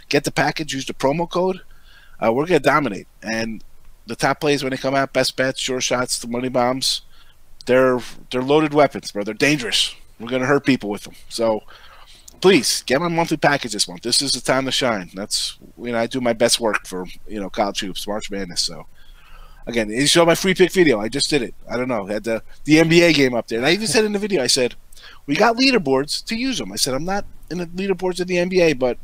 Get 0.08 0.24
the 0.24 0.32
package, 0.32 0.72
use 0.72 0.86
the 0.86 0.94
promo 0.94 1.28
code. 1.28 1.60
Uh, 2.18 2.32
we're 2.32 2.46
going 2.46 2.60
to 2.60 2.68
dominate. 2.68 3.06
And 3.22 3.62
the 4.06 4.16
top 4.16 4.40
plays 4.40 4.62
when 4.62 4.70
they 4.70 4.76
come 4.76 4.94
out, 4.94 5.12
best 5.12 5.36
bets, 5.36 5.60
sure 5.60 5.80
shots, 5.80 6.18
the 6.18 6.28
money 6.28 6.48
bombs, 6.48 7.02
they're 7.66 8.00
they're 8.30 8.42
loaded 8.42 8.74
weapons, 8.74 9.10
bro. 9.12 9.24
They're 9.24 9.34
dangerous. 9.34 9.94
We're 10.18 10.28
going 10.28 10.42
to 10.42 10.46
hurt 10.46 10.64
people 10.64 10.90
with 10.90 11.02
them. 11.02 11.14
So 11.28 11.62
please 12.40 12.82
get 12.82 13.00
my 13.00 13.08
monthly 13.08 13.36
package 13.36 13.72
this 13.72 13.88
month. 13.88 14.02
This 14.02 14.22
is 14.22 14.32
the 14.32 14.40
time 14.40 14.64
to 14.66 14.72
shine. 14.72 15.10
That's 15.14 15.58
you 15.78 15.92
know 15.92 15.98
I 15.98 16.06
do 16.06 16.20
my 16.20 16.32
best 16.32 16.60
work 16.60 16.86
for 16.86 17.06
you 17.26 17.40
know 17.40 17.50
college 17.50 17.80
hoops, 17.80 18.06
March 18.06 18.30
Madness. 18.30 18.62
So 18.62 18.86
again, 19.66 19.90
you 19.90 20.06
saw 20.06 20.24
my 20.24 20.34
free 20.34 20.54
pick 20.54 20.72
video. 20.72 21.00
I 21.00 21.08
just 21.08 21.30
did 21.30 21.42
it. 21.42 21.54
I 21.70 21.76
don't 21.76 21.88
know. 21.88 22.08
I 22.08 22.12
had 22.14 22.24
the 22.24 22.42
the 22.64 22.76
NBA 22.76 23.14
game 23.14 23.34
up 23.34 23.48
there, 23.48 23.58
and 23.58 23.66
I 23.66 23.72
even 23.72 23.86
said 23.86 24.04
in 24.04 24.12
the 24.12 24.18
video, 24.18 24.42
I 24.42 24.48
said 24.48 24.74
we 25.26 25.34
got 25.36 25.56
leaderboards 25.56 26.24
to 26.26 26.36
use 26.36 26.58
them. 26.58 26.72
I 26.72 26.76
said 26.76 26.94
I'm 26.94 27.04
not 27.04 27.24
in 27.50 27.58
the 27.58 27.66
leaderboards 27.66 28.20
of 28.20 28.26
the 28.26 28.36
NBA, 28.36 28.78
but 28.78 28.98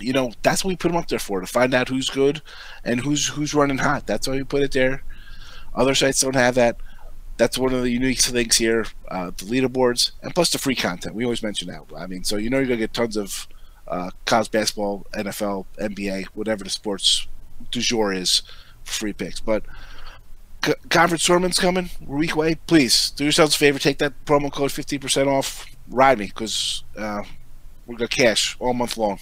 you 0.00 0.12
know, 0.12 0.32
that's 0.42 0.64
what 0.64 0.70
we 0.70 0.76
put 0.76 0.88
them 0.88 0.96
up 0.96 1.08
there 1.08 1.18
for 1.18 1.40
to 1.40 1.46
find 1.46 1.72
out 1.74 1.88
who's 1.88 2.10
good 2.10 2.42
and 2.84 3.00
who's 3.00 3.28
who's 3.28 3.54
running 3.54 3.78
hot. 3.78 4.06
That's 4.06 4.26
why 4.26 4.34
we 4.34 4.44
put 4.44 4.62
it 4.62 4.72
there. 4.72 5.02
Other 5.74 5.94
sites 5.94 6.20
don't 6.20 6.36
have 6.36 6.54
that. 6.54 6.76
That's 7.36 7.58
one 7.58 7.74
of 7.74 7.82
the 7.82 7.90
unique 7.90 8.20
things 8.20 8.56
here. 8.56 8.86
Uh, 9.08 9.26
the 9.26 9.44
leaderboards 9.44 10.12
and 10.22 10.34
plus 10.34 10.50
the 10.50 10.58
free 10.58 10.76
content. 10.76 11.14
We 11.14 11.24
always 11.24 11.42
mention 11.42 11.68
that. 11.68 11.82
I 11.96 12.06
mean, 12.06 12.24
so 12.24 12.36
you 12.36 12.48
know 12.50 12.58
you're 12.58 12.66
gonna 12.66 12.78
get 12.78 12.94
tons 12.94 13.16
of 13.16 13.48
uh, 13.88 14.10
college 14.24 14.50
basketball, 14.50 15.06
NFL, 15.12 15.66
NBA, 15.78 16.26
whatever 16.34 16.64
the 16.64 16.70
sports 16.70 17.26
du 17.70 17.80
jour 17.80 18.12
is, 18.12 18.42
free 18.84 19.12
picks. 19.12 19.40
But 19.40 19.64
c- 20.64 20.74
conference 20.90 21.24
tournaments 21.24 21.58
coming 21.58 21.90
week 22.06 22.34
away. 22.34 22.56
Please 22.66 23.10
do 23.10 23.24
yourselves 23.24 23.56
a 23.56 23.58
favor. 23.58 23.78
Take 23.78 23.98
that 23.98 24.24
promo 24.24 24.52
code 24.52 24.72
fifteen 24.72 25.00
percent 25.00 25.28
off. 25.28 25.66
Ride 25.88 26.18
me 26.18 26.26
because 26.26 26.84
uh, 26.96 27.22
we're 27.86 27.96
gonna 27.96 28.08
cash 28.08 28.56
all 28.60 28.74
month 28.74 28.96
long. 28.96 29.18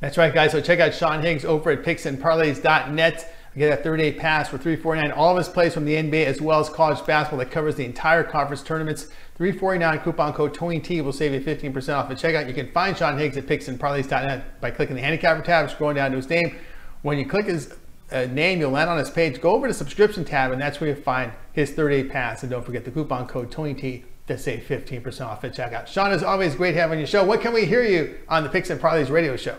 That's 0.00 0.18
right, 0.18 0.34
guys. 0.34 0.50
So 0.50 0.60
check 0.60 0.80
out 0.80 0.94
Sean 0.94 1.22
Higgs 1.22 1.44
over 1.44 1.70
at 1.70 1.84
picksandparlays.net. 1.84 3.34
Get 3.54 3.78
a 3.78 3.82
30-day 3.82 4.12
pass 4.12 4.48
for 4.48 4.56
349. 4.56 5.12
All 5.12 5.32
of 5.32 5.36
his 5.36 5.48
plays 5.48 5.74
from 5.74 5.84
the 5.84 5.94
NBA 5.94 6.24
as 6.24 6.40
well 6.40 6.60
as 6.60 6.70
college 6.70 7.04
basketball 7.04 7.38
that 7.40 7.50
covers 7.50 7.76
the 7.76 7.84
entire 7.84 8.24
conference 8.24 8.62
tournaments. 8.62 9.08
349 9.36 9.98
coupon 10.00 10.32
code 10.32 10.54
Tony 10.54 10.80
T 10.80 11.02
will 11.02 11.12
save 11.12 11.32
you 11.34 11.40
15% 11.40 11.94
off 11.94 12.10
at 12.10 12.16
checkout. 12.16 12.48
You 12.48 12.54
can 12.54 12.72
find 12.72 12.96
Sean 12.96 13.18
Higgs 13.18 13.36
at 13.36 13.46
picksandparlays.net 13.46 14.60
by 14.60 14.70
clicking 14.70 14.96
the 14.96 15.02
handicapper 15.02 15.42
tab, 15.42 15.68
scrolling 15.68 15.96
down 15.96 16.12
to 16.12 16.16
his 16.16 16.30
name. 16.30 16.56
When 17.02 17.18
you 17.18 17.26
click 17.26 17.44
his 17.44 17.74
uh, 18.10 18.26
name, 18.26 18.60
you'll 18.60 18.70
land 18.70 18.88
on 18.88 18.96
his 18.96 19.10
page. 19.10 19.40
Go 19.40 19.50
over 19.50 19.66
to 19.66 19.72
the 19.72 19.78
subscription 19.78 20.24
tab, 20.24 20.50
and 20.52 20.60
that's 20.60 20.80
where 20.80 20.90
you'll 20.90 21.02
find 21.02 21.32
his 21.52 21.72
30-day 21.72 22.04
pass. 22.04 22.42
And 22.42 22.50
don't 22.50 22.64
forget 22.64 22.86
the 22.86 22.90
coupon 22.90 23.26
code 23.26 23.50
Tony 23.50 23.74
T 23.74 24.04
to 24.28 24.38
save 24.38 24.64
15% 24.64 25.26
off 25.26 25.44
at 25.44 25.54
checkout. 25.54 25.86
Sean, 25.88 26.12
is 26.12 26.22
always 26.22 26.54
great 26.54 26.74
having 26.74 26.98
you 26.98 27.06
show. 27.06 27.22
What 27.22 27.42
can 27.42 27.52
we 27.52 27.66
hear 27.66 27.82
you 27.82 28.18
on 28.28 28.44
the 28.44 28.48
Picks 28.48 28.70
and 28.70 28.80
Parlays 28.80 29.10
radio 29.10 29.36
show? 29.36 29.58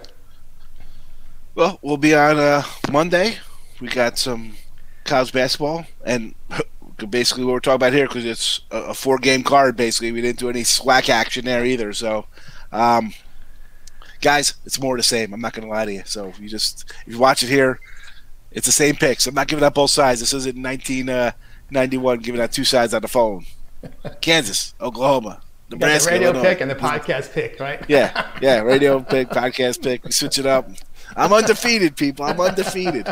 Well, 1.53 1.77
we'll 1.83 1.97
be 1.97 2.15
on 2.15 2.39
uh, 2.39 2.63
Monday. 2.91 3.37
We 3.81 3.87
got 3.87 4.17
some 4.17 4.55
college 5.03 5.33
basketball, 5.33 5.85
and 6.05 6.35
basically 7.09 7.43
what 7.43 7.53
we're 7.53 7.59
talking 7.59 7.75
about 7.75 7.93
here 7.93 8.07
because 8.07 8.25
it's 8.25 8.61
a, 8.71 8.77
a 8.77 8.93
four-game 8.93 9.43
card. 9.43 9.75
Basically, 9.75 10.11
we 10.11 10.21
didn't 10.21 10.39
do 10.39 10.49
any 10.49 10.63
slack 10.63 11.09
action 11.09 11.45
there 11.45 11.65
either. 11.65 11.93
So, 11.93 12.25
um, 12.71 13.13
guys, 14.21 14.55
it's 14.65 14.79
more 14.79 14.97
the 14.97 15.03
same. 15.03 15.33
I'm 15.33 15.41
not 15.41 15.53
going 15.53 15.67
to 15.67 15.73
lie 15.73 15.85
to 15.85 15.93
you. 15.93 16.03
So, 16.05 16.33
you 16.39 16.49
just 16.49 16.91
if 17.05 17.13
you 17.13 17.19
watch 17.19 17.43
it 17.43 17.49
here, 17.49 17.79
it's 18.51 18.65
the 18.65 18.71
same 18.71 18.95
picks. 18.95 19.27
I'm 19.27 19.35
not 19.35 19.47
giving 19.47 19.63
out 19.63 19.73
both 19.73 19.89
sides. 19.91 20.19
This 20.19 20.33
isn't 20.33 20.61
1991 20.61 22.17
uh, 22.17 22.21
giving 22.21 22.41
out 22.41 22.51
two 22.51 22.63
sides 22.63 22.93
on 22.93 23.01
the 23.01 23.07
phone. 23.07 23.45
Kansas, 24.21 24.75
Oklahoma, 24.79 25.41
Nebraska, 25.69 26.11
the 26.11 26.13
radio 26.15 26.29
Illinois. 26.29 26.49
pick 26.49 26.61
and 26.61 26.71
the 26.71 26.75
podcast 26.75 27.33
pick, 27.33 27.59
right? 27.59 27.83
Yeah, 27.89 28.29
yeah, 28.41 28.59
radio 28.61 28.99
pick, 29.01 29.29
podcast 29.29 29.81
pick. 29.81 30.03
We 30.05 30.11
switch 30.11 30.37
it 30.39 30.45
up. 30.45 30.69
I'm 31.15 31.33
undefeated, 31.33 31.95
people. 31.95 32.25
I'm 32.25 32.39
undefeated. 32.39 33.07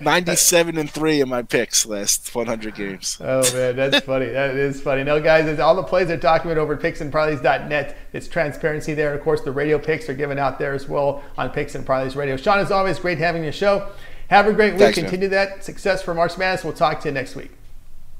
97 0.00 0.78
and 0.78 0.90
3 0.90 1.20
in 1.20 1.28
my 1.28 1.42
picks 1.42 1.86
last 1.86 2.34
100 2.34 2.74
games. 2.74 3.18
Oh, 3.20 3.42
man, 3.52 3.76
that's 3.76 4.00
funny. 4.00 4.26
That 4.26 4.54
is 4.54 4.80
funny. 4.80 5.04
No, 5.04 5.20
guys, 5.20 5.58
all 5.58 5.74
the 5.74 5.82
plays 5.82 6.10
are 6.10 6.16
documented 6.16 6.62
over 6.62 6.74
at 6.74 6.80
picksandparlays.net. 6.80 7.96
It's 8.12 8.28
transparency 8.28 8.94
there. 8.94 9.14
Of 9.14 9.22
course, 9.22 9.40
the 9.42 9.52
radio 9.52 9.78
picks 9.78 10.08
are 10.08 10.14
given 10.14 10.38
out 10.38 10.58
there 10.58 10.74
as 10.74 10.88
well 10.88 11.22
on 11.36 11.50
Picks 11.50 11.74
and 11.74 11.86
Parlays 11.86 12.16
Radio. 12.16 12.36
Sean, 12.36 12.58
as 12.58 12.70
always, 12.70 12.98
great 12.98 13.18
having 13.18 13.42
your 13.42 13.52
show. 13.52 13.90
Have 14.28 14.46
a 14.46 14.52
great 14.52 14.74
week. 14.74 14.82
Thanks, 14.82 14.98
Continue 14.98 15.28
that 15.28 15.64
success 15.64 16.02
for 16.02 16.14
March 16.14 16.36
Madness. 16.36 16.64
We'll 16.64 16.74
talk 16.74 17.00
to 17.00 17.08
you 17.08 17.14
next 17.14 17.34
week. 17.34 17.50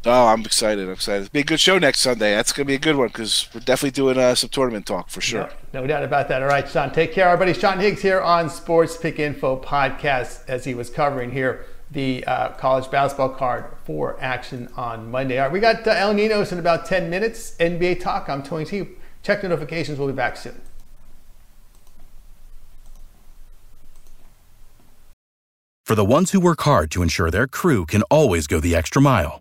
Oh, 0.09 0.29
I'm 0.29 0.41
excited. 0.41 0.87
I'm 0.87 0.93
excited. 0.93 1.25
It'll 1.25 1.33
be 1.33 1.41
a 1.41 1.45
good 1.45 1.61
show 1.61 1.79
next 1.79 2.01
Sunday. 2.01 2.35
That's 2.35 2.51
going 2.53 2.65
to 2.65 2.69
be 2.69 2.75
a 2.75 2.79
good 2.79 2.97
one 2.97 3.09
because 3.09 3.47
we're 3.53 3.61
definitely 3.61 3.91
doing 3.91 4.17
uh, 4.17 4.35
some 4.35 4.49
tournament 4.49 4.87
talk 4.87 5.11
for 5.11 5.21
sure. 5.21 5.51
No, 5.75 5.83
no, 5.83 5.87
doubt 5.87 6.03
about 6.03 6.29
that. 6.29 6.41
All 6.41 6.49
right, 6.49 6.67
Sean, 6.67 6.91
take 6.91 7.13
care. 7.13 7.29
Everybody, 7.29 7.53
Sean 7.59 7.79
Higgs 7.79 8.01
here 8.01 8.21
on 8.23 8.49
Sports 8.49 8.97
Pick 8.97 9.19
Info 9.19 9.61
Podcast 9.61 10.49
as 10.49 10.65
he 10.65 10.75
was 10.75 10.89
covering 10.89 11.31
here 11.31 11.67
the 11.91 12.25
uh, 12.27 12.51
college 12.51 12.91
basketball 12.91 13.31
card 13.31 13.67
for 13.85 14.17
action 14.19 14.69
on 14.77 15.11
Monday. 15.11 15.39
All 15.39 15.47
right, 15.47 15.53
we 15.53 15.61
got 15.61 15.87
uh, 15.87 15.91
El 15.91 16.15
Ninos 16.15 16.53
in 16.53 16.59
about 16.59 16.87
10 16.87 17.11
minutes. 17.11 17.55
NBA 17.59 18.01
talk. 18.01 18.31
I'm 18.31 18.43
Tony 18.43 18.65
T. 18.65 18.87
Check 19.23 19.43
the 19.43 19.49
notifications. 19.49 19.99
We'll 19.99 20.09
be 20.09 20.15
back 20.15 20.39
soon. 20.39 20.61
For 25.85 25.95
the 25.95 26.05
ones 26.05 26.33
who 26.33 26.41
work 26.41 26.61
hard 26.61 26.91
to 26.91 27.03
ensure 27.03 27.31
their 27.31 27.47
crew 27.47 27.87
can 27.87 28.03
always 28.11 28.47
go 28.47 28.61
the 28.61 28.77
extra 28.77 29.01
mile, 29.01 29.41